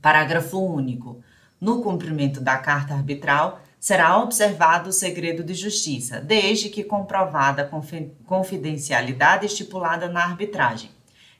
[0.00, 1.20] Parágrafo único.
[1.60, 8.24] No cumprimento da carta arbitral, será observado o segredo de justiça, desde que comprovada a
[8.24, 10.90] confidencialidade estipulada na arbitragem.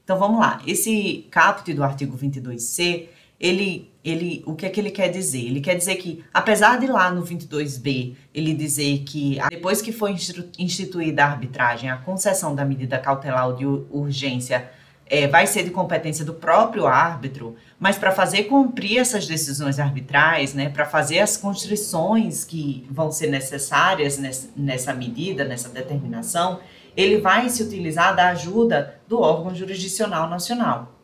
[0.02, 0.60] Então vamos lá.
[0.66, 3.08] Esse caput do artigo 22C
[3.40, 5.46] ele, ele, o que é que ele quer dizer?
[5.46, 10.14] Ele quer dizer que, apesar de lá no 22b ele dizer que depois que foi
[10.58, 14.70] instituída a arbitragem, a concessão da medida cautelar de urgência
[15.06, 20.54] é, vai ser de competência do próprio árbitro, mas para fazer cumprir essas decisões arbitrais,
[20.54, 26.60] né, para fazer as constrições que vão ser necessárias nessa, nessa medida, nessa determinação,
[26.96, 30.99] ele vai se utilizar da ajuda do órgão jurisdicional nacional.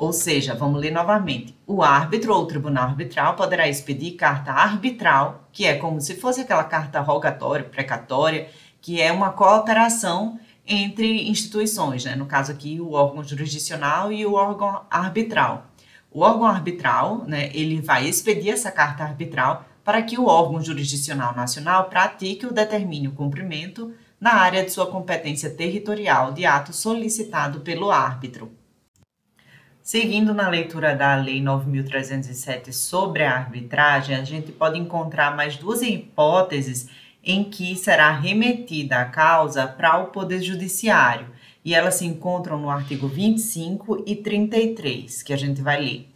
[0.00, 1.54] Ou seja, vamos ler novamente.
[1.66, 6.64] O árbitro ou tribunal arbitral poderá expedir carta arbitral, que é como se fosse aquela
[6.64, 8.48] carta rogatória, precatória,
[8.80, 12.16] que é uma cooperação entre instituições, né?
[12.16, 15.66] no caso aqui o órgão jurisdicional e o órgão arbitral.
[16.10, 21.36] O órgão arbitral, né, ele vai expedir essa carta arbitral para que o órgão jurisdicional
[21.36, 27.60] nacional pratique ou determine o cumprimento na área de sua competência territorial de ato solicitado
[27.60, 28.58] pelo árbitro.
[29.82, 35.80] Seguindo na leitura da Lei 9.307 sobre a arbitragem, a gente pode encontrar mais duas
[35.80, 36.88] hipóteses
[37.24, 41.28] em que será remetida a causa para o Poder Judiciário,
[41.64, 46.08] e elas se encontram no artigo 25 e 33, que a gente vai ler.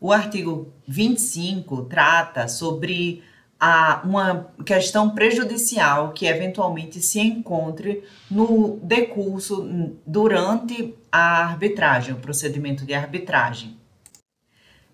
[0.00, 3.22] O artigo 25 trata sobre
[3.58, 9.68] a, uma questão prejudicial que eventualmente se encontre no decurso
[10.06, 13.78] durante a arbitragem, o procedimento de arbitragem.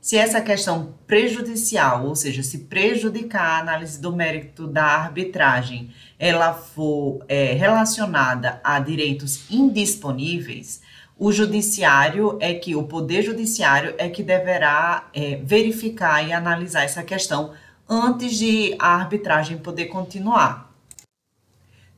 [0.00, 6.54] Se essa questão prejudicial, ou seja, se prejudicar a análise do mérito da arbitragem, ela
[6.54, 10.80] for é, relacionada a direitos indisponíveis,
[11.18, 17.02] o judiciário é que, o poder judiciário é que deverá é, verificar e analisar essa
[17.02, 17.52] questão
[17.92, 20.72] antes de a arbitragem poder continuar.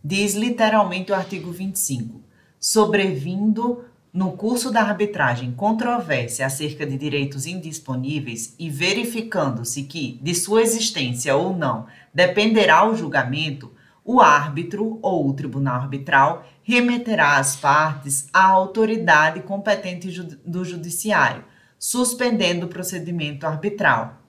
[0.03, 2.22] Diz literalmente o artigo 25:
[2.59, 10.62] sobrevindo no curso da arbitragem controvérsia acerca de direitos indisponíveis e verificando-se que, de sua
[10.62, 13.70] existência ou não, dependerá o julgamento,
[14.03, 20.11] o árbitro ou o tribunal arbitral remeterá as partes à autoridade competente
[20.45, 21.45] do judiciário,
[21.78, 24.22] suspendendo o procedimento arbitral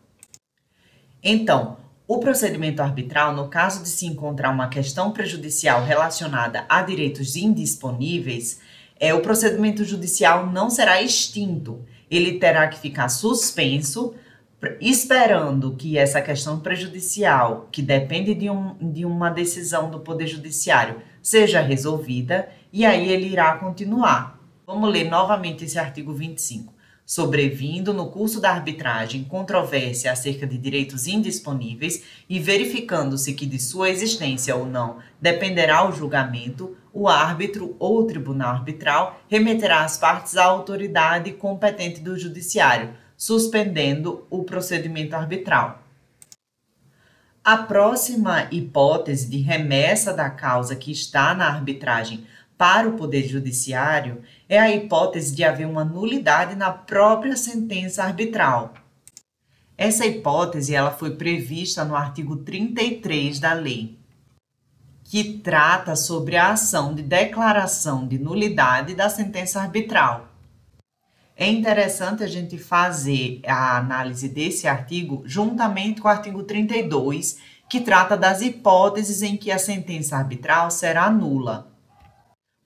[1.23, 7.37] então, o procedimento arbitral, no caso de se encontrar uma questão prejudicial relacionada a direitos
[7.37, 8.59] indisponíveis,
[8.99, 11.79] é, o procedimento judicial não será extinto.
[12.11, 14.13] Ele terá que ficar suspenso,
[14.81, 21.01] esperando que essa questão prejudicial, que depende de, um, de uma decisão do Poder Judiciário,
[21.21, 24.39] seja resolvida, e aí ele irá continuar.
[24.67, 26.72] Vamos ler novamente esse artigo 25
[27.05, 33.89] sobrevindo no curso da arbitragem controvérsia acerca de direitos indisponíveis e verificando-se que de sua
[33.89, 40.37] existência ou não dependerá o julgamento, o árbitro ou o tribunal arbitral remeterá as partes
[40.37, 45.83] à autoridade competente do judiciário, suspendendo o procedimento arbitral.
[47.43, 52.25] A próxima hipótese de remessa da causa que está na arbitragem
[52.57, 58.73] para o Poder Judiciário é a hipótese de haver uma nulidade na própria sentença arbitral.
[59.77, 63.97] Essa hipótese ela foi prevista no artigo 33 da lei,
[65.03, 70.29] que trata sobre a ação de declaração de nulidade da sentença arbitral.
[71.35, 77.81] É interessante a gente fazer a análise desse artigo juntamente com o artigo 32, que
[77.81, 81.72] trata das hipóteses em que a sentença arbitral será nula.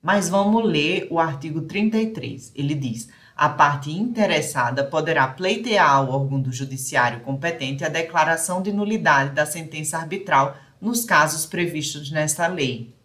[0.07, 2.53] Mas vamos ler o artigo 33.
[2.55, 8.71] Ele diz: a parte interessada poderá pleitear ao órgão do judiciário competente a declaração de
[8.71, 12.95] nulidade da sentença arbitral nos casos previstos nesta lei.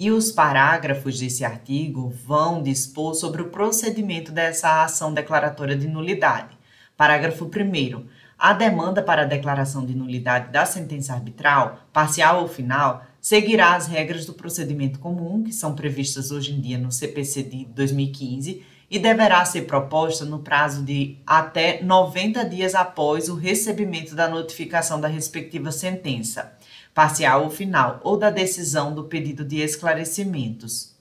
[0.00, 6.56] E os parágrafos desse artigo vão dispor sobre o procedimento dessa ação declaratória de nulidade.
[6.96, 8.06] Parágrafo 1.
[8.38, 13.86] A demanda para a declaração de nulidade da sentença arbitral, parcial ou final, seguirá as
[13.86, 18.98] regras do procedimento comum, que são previstas hoje em dia no CPC de 2015, e
[18.98, 25.08] deverá ser proposta no prazo de até 90 dias após o recebimento da notificação da
[25.08, 26.52] respectiva sentença,
[26.92, 30.94] parcial ou final, ou da decisão do pedido de esclarecimentos.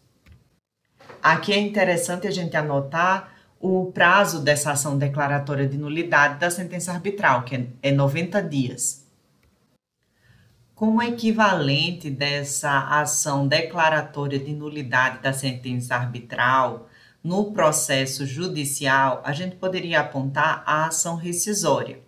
[1.21, 6.93] Aqui é interessante a gente anotar o prazo dessa ação declaratória de nulidade da sentença
[6.93, 9.02] arbitral, que é 90 dias
[10.75, 16.89] como equivalente dessa ação declaratória de nulidade da sentença arbitral
[17.23, 22.01] no processo judicial, a gente poderia apontar a ação rescisória.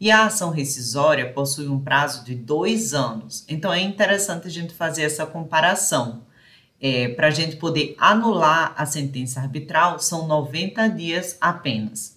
[0.00, 3.44] E a ação rescisória possui um prazo de dois anos.
[3.48, 6.24] Então é interessante a gente fazer essa comparação.
[6.80, 12.15] é, para a gente poder anular a sentença arbitral, são 90 dias apenas.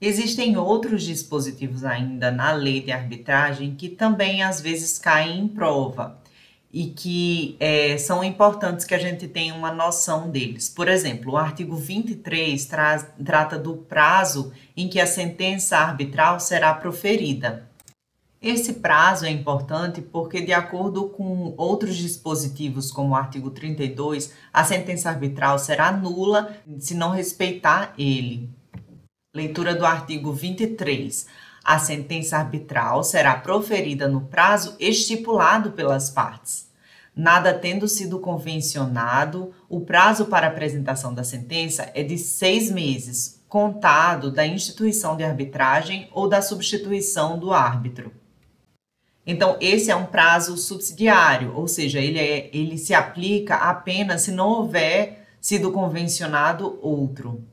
[0.00, 6.20] Existem outros dispositivos ainda na lei de arbitragem que também às vezes caem em prova
[6.70, 10.68] e que é, são importantes que a gente tenha uma noção deles.
[10.68, 16.74] Por exemplo, o artigo 23 traz, trata do prazo em que a sentença arbitral será
[16.74, 17.66] proferida.
[18.42, 24.62] Esse prazo é importante porque, de acordo com outros dispositivos, como o artigo 32, a
[24.62, 28.50] sentença arbitral será nula se não respeitar ele.
[29.36, 31.26] Leitura do artigo 23.
[31.62, 36.70] A sentença arbitral será proferida no prazo estipulado pelas partes.
[37.14, 44.30] Nada tendo sido convencionado, o prazo para apresentação da sentença é de seis meses, contado
[44.30, 48.10] da instituição de arbitragem ou da substituição do árbitro.
[49.26, 54.32] Então, esse é um prazo subsidiário, ou seja, ele, é, ele se aplica apenas se
[54.32, 57.44] não houver sido convencionado outro.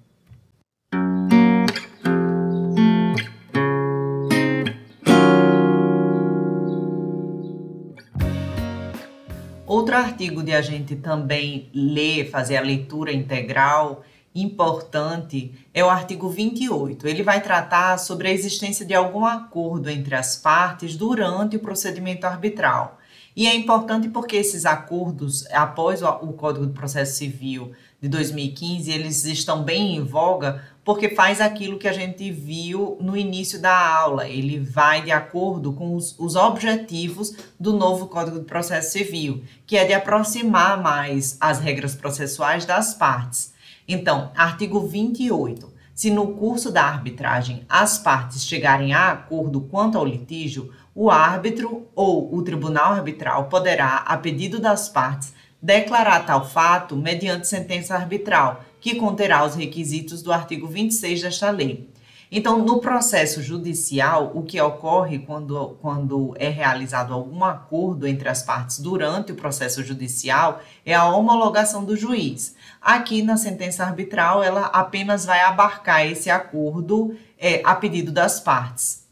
[9.73, 14.03] Outro artigo de a gente também ler, fazer a leitura integral
[14.35, 17.07] importante é o artigo 28.
[17.07, 22.27] Ele vai tratar sobre a existência de algum acordo entre as partes durante o procedimento
[22.27, 22.99] arbitral.
[23.35, 29.25] E é importante porque esses acordos, após o Código de Processo Civil de 2015, eles
[29.25, 34.27] estão bem em voga porque faz aquilo que a gente viu no início da aula.
[34.27, 39.77] Ele vai de acordo com os, os objetivos do novo Código de Processo Civil, que
[39.77, 43.53] é de aproximar mais as regras processuais das partes.
[43.87, 45.71] Então, artigo 28.
[45.93, 51.87] Se no curso da arbitragem as partes chegarem a acordo quanto ao litígio, o árbitro
[51.95, 58.63] ou o tribunal arbitral poderá, a pedido das partes, declarar tal fato mediante sentença arbitral,
[58.83, 61.89] que conterá os requisitos do artigo 26 desta lei.
[62.29, 68.43] Então, no processo judicial, o que ocorre quando, quando é realizado algum acordo entre as
[68.43, 72.57] partes durante o processo judicial é a homologação do juiz.
[72.81, 79.07] Aqui na sentença arbitral, ela apenas vai abarcar esse acordo é, a pedido das partes.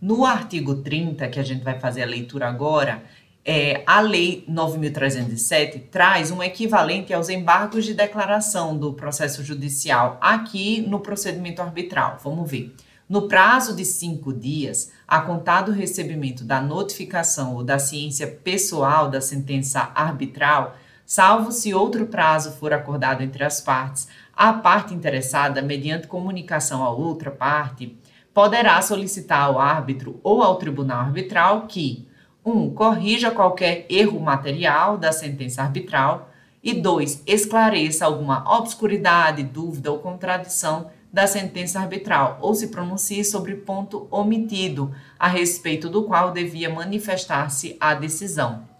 [0.00, 3.02] No artigo 30, que a gente vai fazer a leitura agora,
[3.44, 10.80] é, a Lei 9.307 traz um equivalente aos embargos de declaração do processo judicial aqui
[10.80, 12.18] no procedimento arbitral.
[12.24, 12.74] Vamos ver.
[13.06, 19.10] No prazo de cinco dias, a contar do recebimento da notificação ou da ciência pessoal
[19.10, 20.74] da sentença arbitral,
[21.04, 26.88] salvo se outro prazo for acordado entre as partes, a parte interessada, mediante comunicação à
[26.88, 27.94] outra parte,
[28.32, 32.08] poderá solicitar ao árbitro ou ao tribunal arbitral que
[32.44, 32.50] 1.
[32.50, 36.30] Um, corrija qualquer erro material da sentença arbitral.
[36.62, 37.22] E 2.
[37.26, 44.92] Esclareça alguma obscuridade, dúvida ou contradição da sentença arbitral, ou se pronuncie sobre ponto omitido,
[45.18, 48.73] a respeito do qual devia manifestar-se a decisão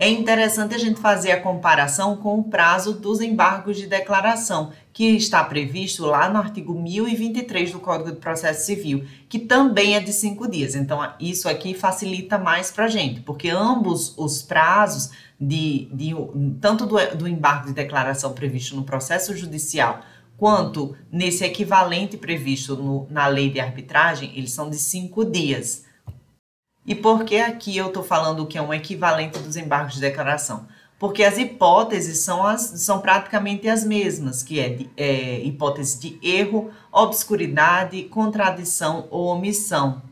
[0.00, 5.04] é interessante a gente fazer a comparação com o prazo dos embargos de declaração, que
[5.14, 10.10] está previsto lá no artigo 1023 do Código de Processo Civil, que também é de
[10.14, 10.74] cinco dias.
[10.74, 16.14] Então, isso aqui facilita mais para a gente, porque ambos os prazos, de, de
[16.62, 20.00] tanto do, do embargo de declaração previsto no processo judicial,
[20.38, 25.84] quanto nesse equivalente previsto no, na lei de arbitragem, eles são de cinco dias.
[26.90, 30.66] E por que aqui eu estou falando que é um equivalente dos embargos de declaração?
[30.98, 36.18] Porque as hipóteses são, as, são praticamente as mesmas, que é, de, é hipótese de
[36.20, 40.02] erro, obscuridade, contradição ou omissão.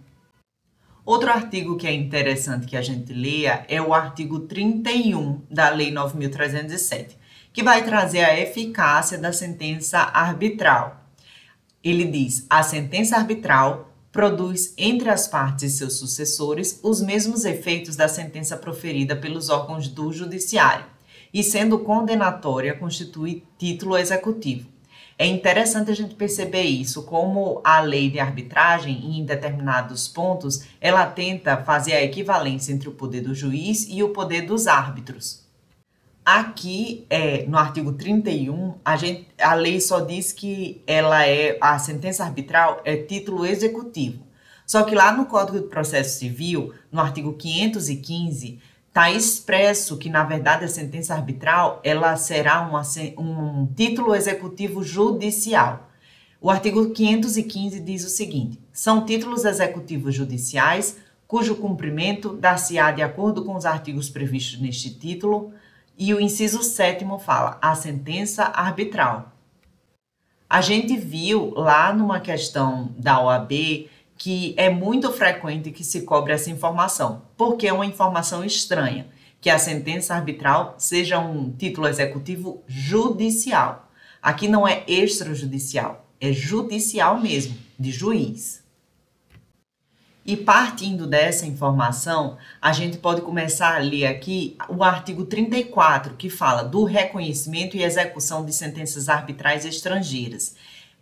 [1.04, 5.92] Outro artigo que é interessante que a gente leia é o artigo 31 da Lei
[5.92, 7.16] 9.307,
[7.52, 11.04] que vai trazer a eficácia da sentença arbitral.
[11.82, 17.96] Ele diz: a sentença arbitral produz entre as partes e seus sucessores os mesmos efeitos
[17.96, 20.86] da sentença proferida pelos órgãos do judiciário,
[21.32, 24.66] e sendo condenatória constitui título executivo.
[25.20, 31.04] É interessante a gente perceber isso, como a lei de arbitragem, em determinados pontos, ela
[31.06, 35.47] tenta fazer a equivalência entre o poder do juiz e o poder dos árbitros.
[36.30, 41.78] Aqui, é, no artigo 31, a, gente, a lei só diz que ela é a
[41.78, 44.26] sentença arbitral é título executivo.
[44.66, 50.22] Só que lá no Código de Processo Civil, no artigo 515, está expresso que, na
[50.22, 52.82] verdade, a sentença arbitral ela será uma,
[53.16, 55.88] um título executivo judicial.
[56.42, 63.46] O artigo 515 diz o seguinte: são títulos executivos judiciais cujo cumprimento dar-se-á de acordo
[63.46, 65.54] com os artigos previstos neste título,
[65.98, 69.32] e o inciso 7 fala a sentença arbitral.
[70.48, 76.32] A gente viu lá numa questão da OAB que é muito frequente que se cobre
[76.32, 79.06] essa informação, porque é uma informação estranha,
[79.40, 83.88] que a sentença arbitral seja um título executivo judicial.
[84.20, 88.64] Aqui não é extrajudicial, é judicial mesmo, de juiz.
[90.28, 96.28] E partindo dessa informação, a gente pode começar a ler aqui o artigo 34, que
[96.28, 100.54] fala do reconhecimento e execução de sentenças arbitrais estrangeiras.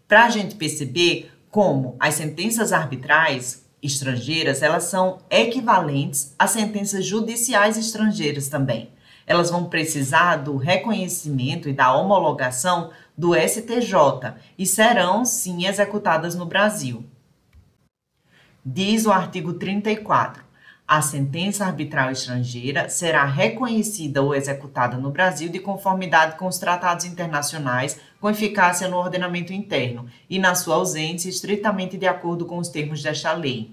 [0.07, 7.77] Para a gente perceber como as sentenças arbitrais estrangeiras, elas são equivalentes a sentenças judiciais
[7.77, 8.91] estrangeiras também.
[9.27, 16.47] Elas vão precisar do reconhecimento e da homologação do STJ e serão sim executadas no
[16.47, 17.05] Brasil.
[18.69, 20.43] Diz o artigo 34.
[20.89, 27.05] A sentença arbitral estrangeira será reconhecida ou executada no Brasil de conformidade com os tratados
[27.05, 32.69] internacionais com eficácia no ordenamento interno e, na sua ausência, estritamente de acordo com os
[32.69, 33.71] termos desta lei.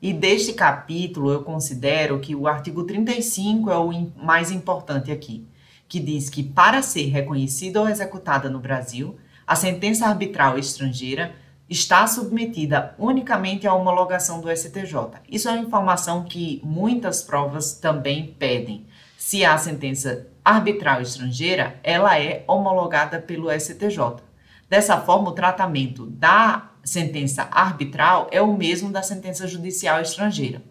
[0.00, 5.46] E deste capítulo, eu considero que o artigo 35 é o mais importante aqui,
[5.86, 11.34] que diz que, para ser reconhecida ou executada no Brasil, a sentença arbitral estrangeira
[11.68, 15.20] está submetida unicamente à homologação do STJ.
[15.28, 18.86] Isso é uma informação que muitas provas também pedem.
[19.16, 24.22] Se há sentença arbitral estrangeira, ela é homologada pelo STJ.
[24.68, 30.62] Dessa forma, o tratamento da sentença arbitral é o mesmo da sentença judicial estrangeira.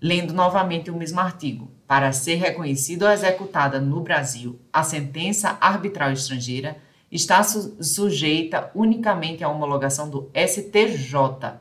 [0.00, 6.12] Lendo novamente o mesmo artigo, para ser reconhecida ou executada no Brasil, a sentença arbitral
[6.12, 6.76] estrangeira
[7.10, 11.56] está su sujeita unicamente à homologação do STJ.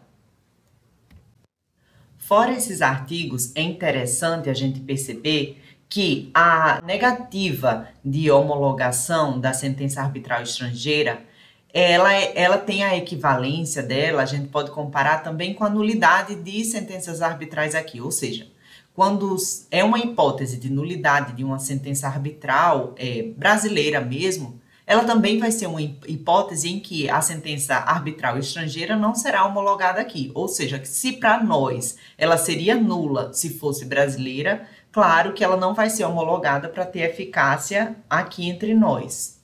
[2.17, 10.01] Fora esses artigos, é interessante a gente perceber que a negativa de homologação da sentença
[10.01, 11.25] arbitral estrangeira
[11.73, 16.35] ela, é, ela tem a equivalência dela, a gente pode comparar também com a nulidade
[16.35, 18.47] de sentenças arbitrais aqui, ou seja,
[18.93, 19.35] quando
[19.69, 24.59] é uma hipótese de nulidade de uma sentença arbitral é, brasileira mesmo,
[24.89, 29.99] ela também vai ser uma hipótese em que a sentença arbitral estrangeira não será homologada
[29.99, 30.31] aqui.
[30.33, 35.57] Ou seja, que se para nós ela seria nula se fosse brasileira, claro que ela
[35.57, 39.41] não vai ser homologada para ter eficácia aqui entre nós.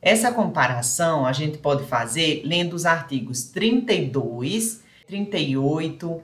[0.00, 6.22] Essa comparação a gente pode fazer lendo os artigos 32, 38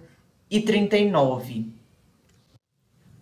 [0.48, 1.81] e 39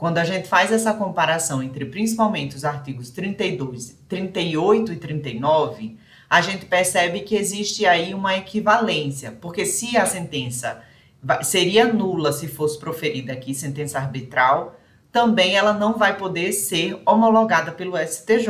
[0.00, 5.98] quando a gente faz essa comparação entre principalmente os artigos 32, 38 e 39,
[6.28, 10.82] a gente percebe que existe aí uma equivalência, porque se a sentença
[11.42, 14.80] seria nula se fosse proferida aqui sentença arbitral,
[15.12, 18.48] também ela não vai poder ser homologada pelo STJ.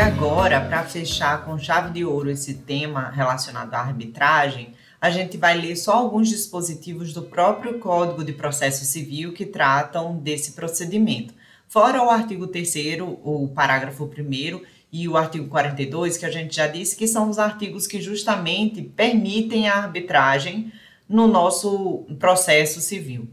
[0.00, 5.58] Agora, para fechar com chave de ouro esse tema relacionado à arbitragem, a gente vai
[5.58, 11.34] ler só alguns dispositivos do próprio Código de Processo Civil que tratam desse procedimento.
[11.68, 16.66] Fora o artigo 3 o parágrafo 1 e o artigo 42, que a gente já
[16.66, 20.72] disse que são os artigos que justamente permitem a arbitragem
[21.06, 23.28] no nosso processo civil,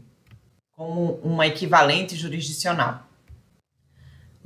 [0.76, 3.07] como uma equivalente jurisdicional.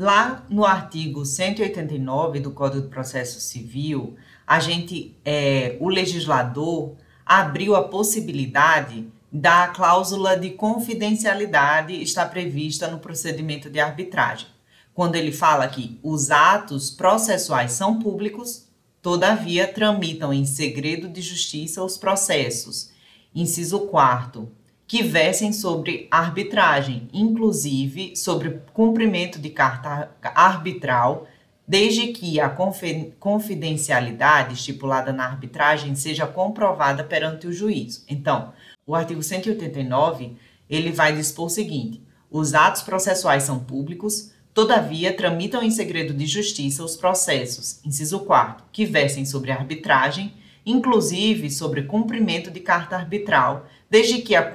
[0.02, 7.76] Lá no artigo 189 do Código de Processo Civil, a gente, é, o legislador abriu
[7.76, 14.48] a possibilidade da cláusula de confidencialidade está prevista no procedimento de arbitragem.
[14.92, 18.66] Quando ele fala que os atos processuais são públicos,
[19.00, 22.90] todavia tramitam em segredo de justiça os processos.
[23.32, 24.50] Inciso 4
[24.92, 31.26] que versem sobre arbitragem, inclusive sobre cumprimento de carta arbitral,
[31.66, 32.54] desde que a
[33.18, 38.04] confidencialidade estipulada na arbitragem seja comprovada perante o juízo.
[38.06, 38.52] Então,
[38.86, 40.36] o artigo 189,
[40.68, 46.26] ele vai dispor o seguinte: os atos processuais são públicos, todavia tramitam em segredo de
[46.26, 50.34] justiça os processos, inciso 4, que versem sobre arbitragem,
[50.66, 54.50] inclusive sobre cumprimento de carta arbitral, desde que a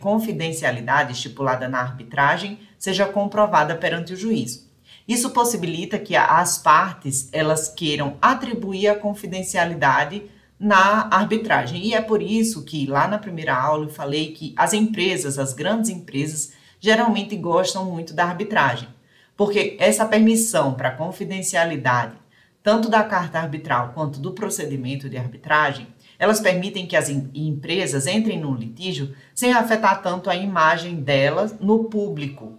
[0.00, 4.68] confidencialidade estipulada na arbitragem seja comprovada perante o juízo.
[5.06, 10.24] Isso possibilita que as partes elas queiram atribuir a confidencialidade
[10.58, 11.86] na arbitragem.
[11.86, 15.52] E é por isso que lá na primeira aula eu falei que as empresas, as
[15.52, 18.88] grandes empresas, geralmente gostam muito da arbitragem,
[19.36, 22.16] porque essa permissão para confidencialidade
[22.62, 25.86] tanto da carta arbitral quanto do procedimento de arbitragem,
[26.20, 31.58] elas permitem que as em empresas entrem no litígio sem afetar tanto a imagem delas
[31.58, 32.58] no público.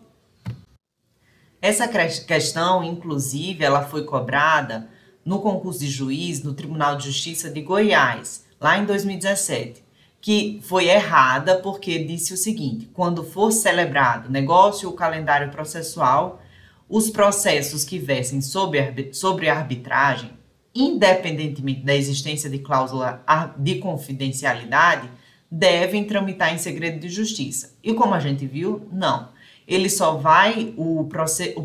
[1.61, 4.89] Essa questão, inclusive, ela foi cobrada
[5.23, 9.83] no concurso de juiz no Tribunal de Justiça de Goiás, lá em 2017,
[10.19, 16.41] que foi errada porque disse o seguinte: quando for celebrado negócio ou calendário processual,
[16.89, 20.40] os processos que versem sobre, sobre arbitragem
[20.73, 23.23] independentemente da existência de cláusula
[23.57, 25.09] de confidencialidade,
[25.49, 27.75] devem tramitar em segredo de justiça.
[27.83, 29.29] E como a gente viu, não.
[29.67, 31.07] Ele só vai, o,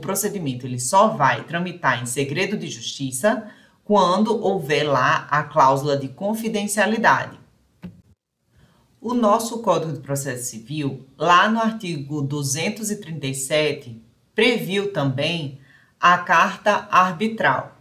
[0.00, 3.48] procedimento, ele só vai tramitar em segredo de justiça
[3.84, 7.38] quando houver lá a cláusula de confidencialidade.
[9.00, 14.02] O nosso Código de Processo Civil, lá no artigo 237,
[14.34, 15.60] previu também
[16.00, 17.75] a carta arbitral.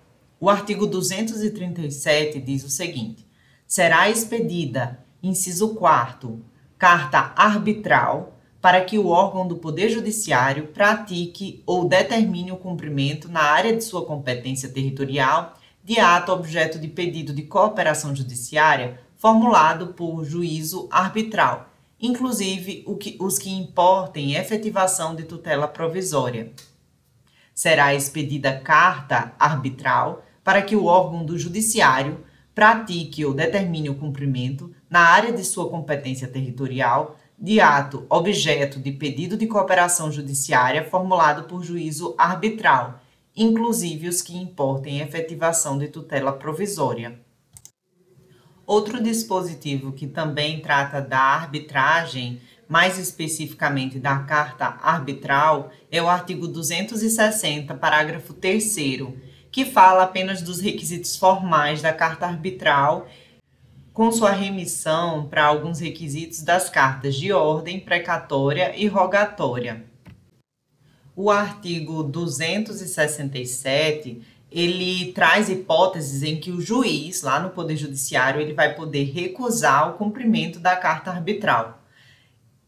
[0.46, 3.26] O artigo 237 diz o seguinte:
[3.66, 6.40] será expedida, inciso 4,
[6.78, 13.42] carta arbitral para que o órgão do Poder Judiciário pratique ou determine o cumprimento na
[13.42, 20.24] área de sua competência territorial de ato objeto de pedido de cooperação judiciária formulado por
[20.24, 26.54] juízo arbitral, inclusive que, os que importem efetivação de tutela provisória.
[27.52, 32.24] Será expedida carta arbitral para que o órgão do judiciário
[32.54, 38.92] pratique ou determine o cumprimento, na área de sua competência territorial, de ato objeto de
[38.92, 43.02] pedido de cooperação judiciária formulado por juízo arbitral,
[43.36, 47.20] inclusive os que importem efetivação de tutela provisória.
[48.68, 52.40] Outro dispositivo que também trata da arbitragem,
[52.70, 58.64] mais especificamente da carta arbitral, é o artigo 260, parágrafo 3
[59.56, 63.08] que fala apenas dos requisitos formais da carta arbitral,
[63.94, 69.86] com sua remissão para alguns requisitos das cartas de ordem, precatória e rogatória.
[71.16, 78.54] O artigo 267 ele traz hipóteses em que o juiz, lá no Poder Judiciário, ele
[78.54, 81.82] vai poder recusar o cumprimento da carta arbitral.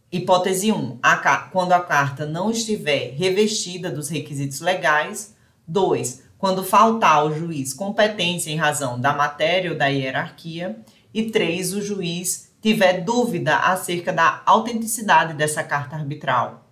[0.09, 5.35] Hipótese 1, a, quando a carta não estiver revestida dos requisitos legais.
[5.67, 10.79] 2, quando faltar ao juiz competência em razão da matéria ou da hierarquia.
[11.13, 16.65] E três, o juiz tiver dúvida acerca da autenticidade dessa carta arbitral.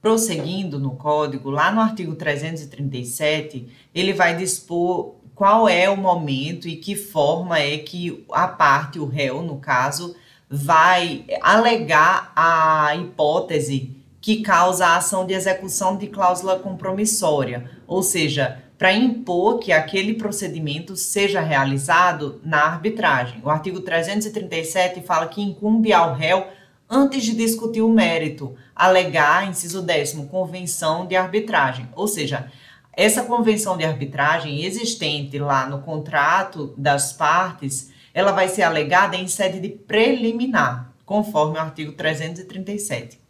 [0.00, 6.76] Prosseguindo no código, lá no artigo 337, ele vai dispor qual é o momento e
[6.76, 10.14] que forma é que a parte, o réu, no caso,
[10.50, 18.62] vai alegar a hipótese que causa a ação de execução de cláusula compromissória, ou seja,
[18.82, 23.40] para impor que aquele procedimento seja realizado na arbitragem.
[23.44, 26.48] O artigo 337 fala que incumbe ao réu,
[26.90, 31.88] antes de discutir o mérito, alegar, inciso décimo, convenção de arbitragem.
[31.94, 32.50] Ou seja,
[32.92, 39.28] essa convenção de arbitragem existente lá no contrato das partes, ela vai ser alegada em
[39.28, 43.21] sede de preliminar, conforme o artigo 337.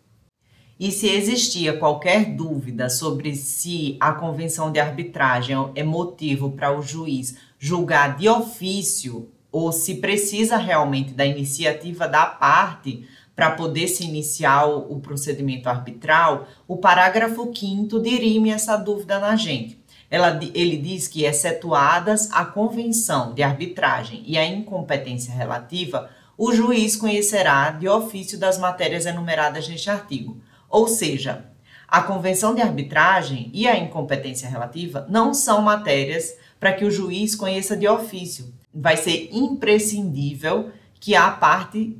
[0.82, 6.82] E se existia qualquer dúvida sobre se a convenção de arbitragem é motivo para o
[6.82, 13.06] juiz julgar de ofício ou se precisa realmente da iniciativa da parte
[13.36, 19.78] para poder se iniciar o, procedimento arbitral, o parágrafo 5 dirime essa dúvida na gente.
[20.10, 26.96] Ela, ele diz que, excetuadas a convenção de arbitragem e a incompetência relativa, o juiz
[26.96, 30.42] conhecerá de ofício das matérias enumeradas neste artigo
[30.72, 31.44] ou seja,
[31.86, 37.34] a convenção de arbitragem e a incompetência relativa não são matérias para que o juiz
[37.34, 38.52] conheça de ofício.
[38.74, 41.98] Vai ser imprescindível que a parte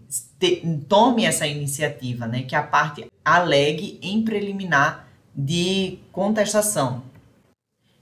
[0.89, 2.43] tome essa iniciativa, né?
[2.45, 5.07] que a parte alegue em preliminar
[5.37, 7.03] de contestação.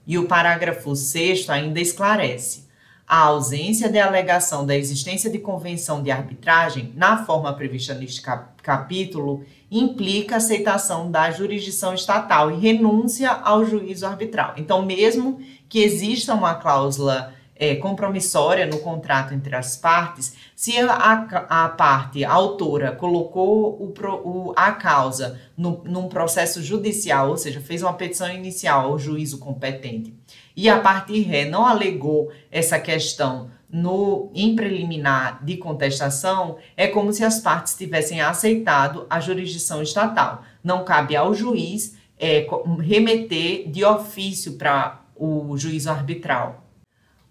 [0.07, 2.67] E o parágrafo 6 ainda esclarece:
[3.11, 8.21] a ausência de alegação da existência de convenção de arbitragem, na forma prevista neste
[8.63, 14.53] capítulo, implica aceitação da jurisdição estatal e renúncia ao juízo arbitral.
[14.55, 21.27] Então, mesmo que exista uma cláusula é, compromissória no contrato entre as partes, se a,
[21.49, 23.93] a parte a autora colocou o,
[24.23, 29.37] o, a causa no, num processo judicial, ou seja, fez uma petição inicial ao juízo
[29.37, 30.15] competente,
[30.55, 37.13] e a parte ré não alegou essa questão no em preliminar de contestação, é como
[37.13, 40.43] se as partes tivessem aceitado a jurisdição estatal.
[40.63, 42.45] Não cabe ao juiz é,
[42.79, 46.67] remeter de ofício para o juízo arbitral.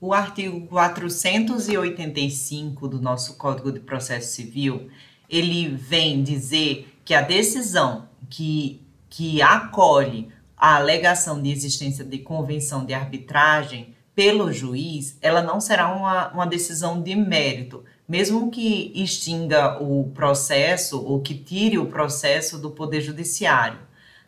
[0.00, 4.88] O artigo 485 do nosso Código de Processo Civil,
[5.28, 10.28] ele vem dizer que a decisão que, que acolhe
[10.60, 16.46] a alegação de existência de convenção de arbitragem pelo juiz, ela não será uma, uma
[16.46, 23.00] decisão de mérito, mesmo que extinga o processo ou que tire o processo do Poder
[23.00, 23.78] Judiciário.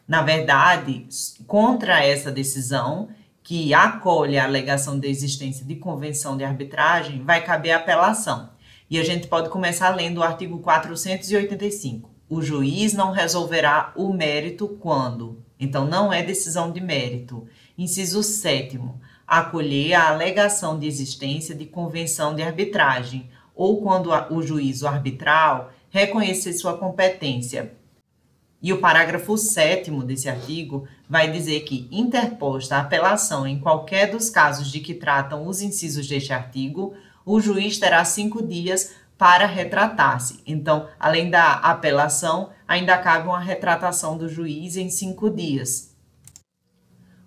[0.08, 1.06] Na verdade,
[1.46, 3.10] contra essa decisão,
[3.42, 8.50] que acolhe a alegação da existência de convenção de arbitragem, vai caber apelação.
[8.88, 12.10] E a gente pode começar lendo o artigo 485.
[12.26, 15.44] O juiz não resolverá o mérito quando.
[15.62, 17.46] Então, não é decisão de mérito.
[17.78, 18.80] Inciso 7.
[19.24, 26.52] Acolher a alegação de existência de convenção de arbitragem, ou quando o juízo arbitral reconhecer
[26.54, 27.74] sua competência.
[28.60, 34.68] E o parágrafo 7 desse artigo vai dizer que, interposta apelação em qualquer dos casos
[34.68, 36.94] de que tratam os incisos deste artigo,
[37.24, 40.40] o juiz terá cinco dias para retratar-se.
[40.44, 45.94] Então, além da apelação, ainda cabe uma retratação do juiz em cinco dias.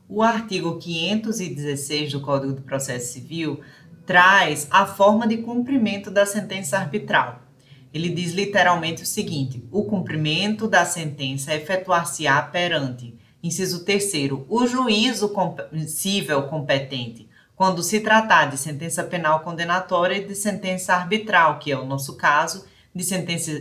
[0.09, 3.61] O artigo 516 do Código de Processo Civil
[4.07, 7.43] traz a forma de cumprimento da sentença arbitral.
[7.93, 15.31] Ele diz literalmente o seguinte: o cumprimento da sentença efetuar-se-á perante, inciso terceiro, o juízo
[15.87, 21.77] cível competente, quando se tratar de sentença penal condenatória e de sentença arbitral, que é
[21.77, 22.65] o nosso caso,
[22.95, 23.51] de sentença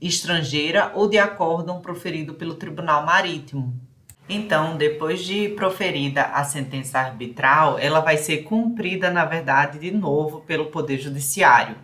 [0.00, 3.78] estrangeira ou de acórdão proferido pelo Tribunal Marítimo.
[4.26, 10.40] Então, depois de proferida a sentença arbitral, ela vai ser cumprida, na verdade, de novo
[10.40, 11.76] pelo Poder Judiciário.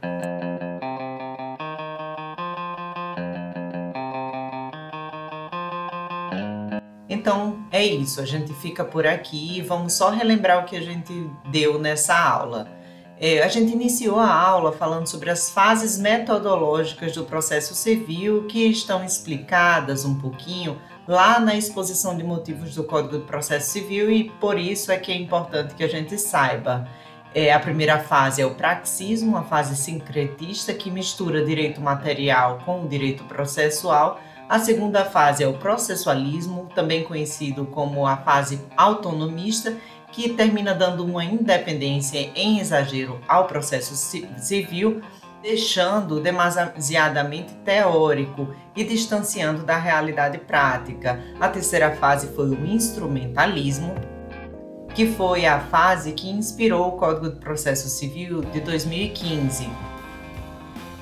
[7.09, 10.81] Então é isso, a gente fica por aqui e vamos só relembrar o que a
[10.83, 12.84] gente deu nessa aula.
[13.27, 18.67] É, a gente iniciou a aula falando sobre as fases metodológicas do processo civil que
[18.67, 20.77] estão explicadas um pouquinho
[21.09, 25.11] lá na exposição de motivos do Código de Processo Civil e por isso é que
[25.11, 26.87] é importante que a gente saiba.
[27.35, 32.85] É, a primeira fase é o praxismo, uma fase sincretista que mistura direito material com
[32.85, 34.21] o direito processual.
[34.47, 39.75] A segunda fase é o processualismo, também conhecido como a fase autonomista,
[40.15, 43.97] que termina dando uma independência em exagero ao processo
[44.39, 45.03] civil
[45.43, 51.21] deixando demasiadamente teórico e distanciando da realidade prática.
[51.39, 53.93] A terceira fase foi o instrumentalismo,
[54.95, 59.69] que foi a fase que inspirou o Código de Processo Civil de 2015,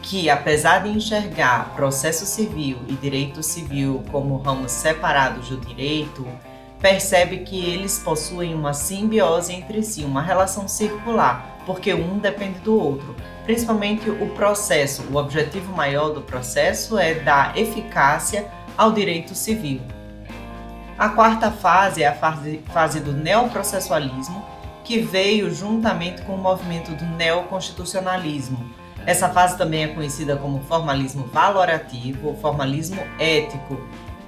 [0.03, 6.27] que apesar de enxergar processo civil e direito civil como ramos separados do direito,
[6.83, 12.79] percebe que eles possuem uma simbiose entre si, uma relação circular, porque um depende do
[12.79, 15.03] outro principalmente o processo.
[15.11, 19.81] O objetivo maior do processo é dar eficácia ao direito civil.
[20.99, 24.45] A quarta fase é a fase, fase do neoprocessualismo,
[24.85, 28.71] que veio juntamente com o movimento do neoconstitucionalismo.
[29.05, 33.81] Essa fase também é conhecida como formalismo valorativo ou formalismo ético,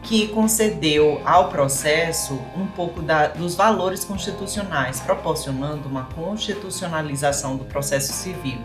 [0.04, 8.12] que concedeu ao processo um pouco da, dos valores constitucionais, proporcionando uma constitucionalização do processo
[8.12, 8.58] civil.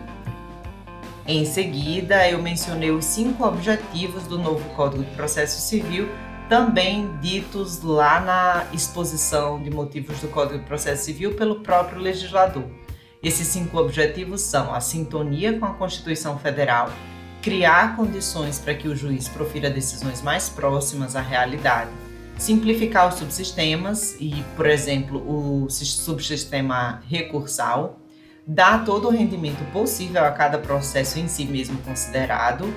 [1.26, 6.08] Em seguida, eu mencionei os cinco objetivos do novo Código de Processo Civil,
[6.48, 12.64] também ditos lá na exposição de motivos do Código de Processo Civil pelo próprio legislador.
[13.22, 16.90] Esses cinco objetivos são a sintonia com a Constituição Federal,
[17.42, 21.90] criar condições para que o juiz profira decisões mais próximas à realidade,
[22.36, 27.98] simplificar os subsistemas e, por exemplo, o subsistema recursal,
[28.46, 32.72] dar todo o rendimento possível a cada processo em si mesmo considerado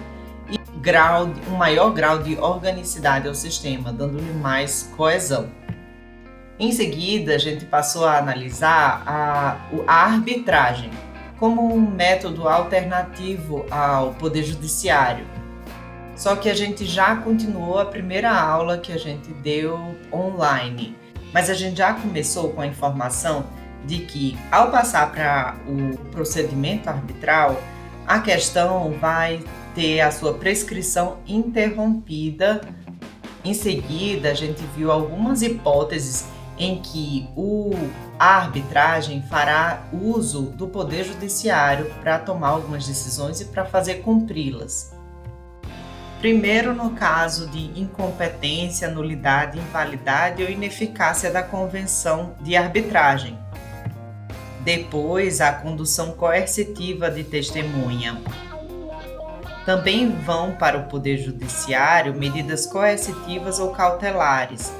[0.49, 5.49] e grau, um maior grau de organicidade ao sistema, dando-lhe mais coesão.
[6.59, 9.57] Em seguida, a gente passou a analisar a,
[9.87, 10.91] a arbitragem
[11.43, 15.25] como um método alternativo ao Poder Judiciário.
[16.15, 19.77] Só que a gente já continuou a primeira aula que a gente deu
[20.09, 20.95] online,
[21.33, 23.45] mas a gente já começou com a informação
[23.83, 27.61] de que, ao passar para o procedimento arbitral,
[28.07, 29.43] a questão vai
[29.75, 32.61] ter a sua prescrição interrompida.
[33.43, 36.25] Em seguida, a gente viu algumas hipóteses
[36.57, 37.71] em que o,
[38.23, 44.93] a arbitragem fará uso do Poder Judiciário para tomar algumas decisões e para fazer cumpri-las.
[46.21, 53.37] Primeiro, no caso de incompetência, nulidade, invalidade ou ineficácia da convenção de arbitragem,
[54.61, 58.21] Depois, a condução coercitiva de testemunha.
[59.65, 64.71] Também vão para o Poder Judiciário medidas coercitivas ou cautelares.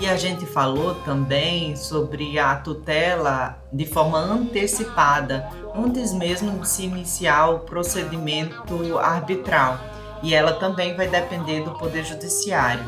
[0.00, 6.84] E a gente falou também sobre a tutela de forma antecipada, antes mesmo de se
[6.84, 9.78] iniciar o procedimento arbitral.
[10.22, 12.84] E ela também vai depender do Poder Judiciário.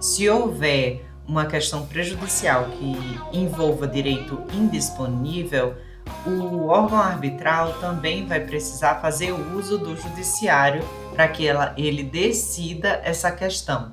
[0.00, 5.74] Se houver uma questão prejudicial que envolva direito indisponível,
[6.26, 10.82] o órgão arbitral também vai precisar fazer uso do judiciário
[11.14, 13.92] para que ela, ele decida essa questão,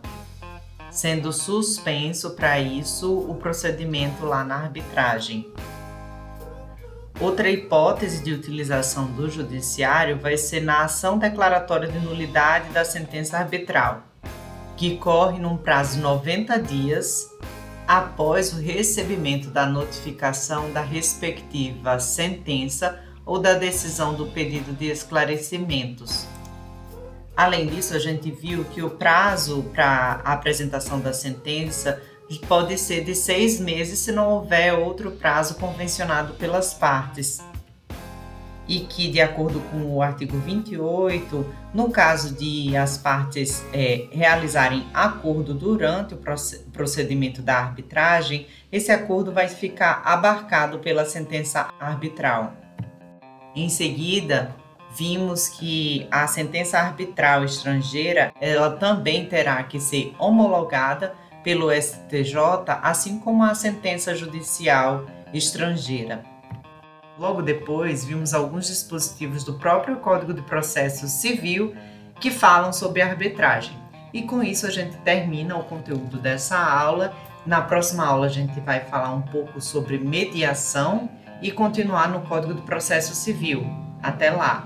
[0.95, 5.51] sendo suspenso para isso o procedimento lá na arbitragem.
[7.19, 13.37] Outra hipótese de utilização do judiciário vai ser na ação declaratória de nulidade da sentença
[13.37, 14.03] arbitral
[14.77, 17.29] que corre num prazo de 90 dias
[17.87, 26.25] após o recebimento da notificação da respectiva sentença ou da decisão do pedido de esclarecimentos.
[27.35, 32.01] Além disso, a gente viu que o prazo para a apresentação da sentença
[32.47, 37.43] pode ser de seis meses se não houver outro prazo convencionado pelas partes
[38.67, 44.87] e que, de acordo com o artigo 28, no caso de as partes é, realizarem
[44.93, 46.19] acordo durante o
[46.71, 52.53] procedimento da arbitragem, esse acordo vai ficar abarcado pela sentença arbitral.
[53.55, 54.55] Em seguida,
[54.95, 62.35] vimos que a sentença arbitral estrangeira ela também terá que ser homologada pelo STJ,
[62.81, 66.23] assim como a sentença judicial estrangeira.
[67.19, 71.75] Logo depois, vimos alguns dispositivos do próprio Código de Processo Civil
[72.19, 73.77] que falam sobre arbitragem.
[74.13, 77.13] E com isso a gente termina o conteúdo dessa aula.
[77.45, 81.09] Na próxima aula a gente vai falar um pouco sobre mediação
[81.41, 83.84] e continuar no Código de Processo Civil.
[84.05, 84.61] Até lá!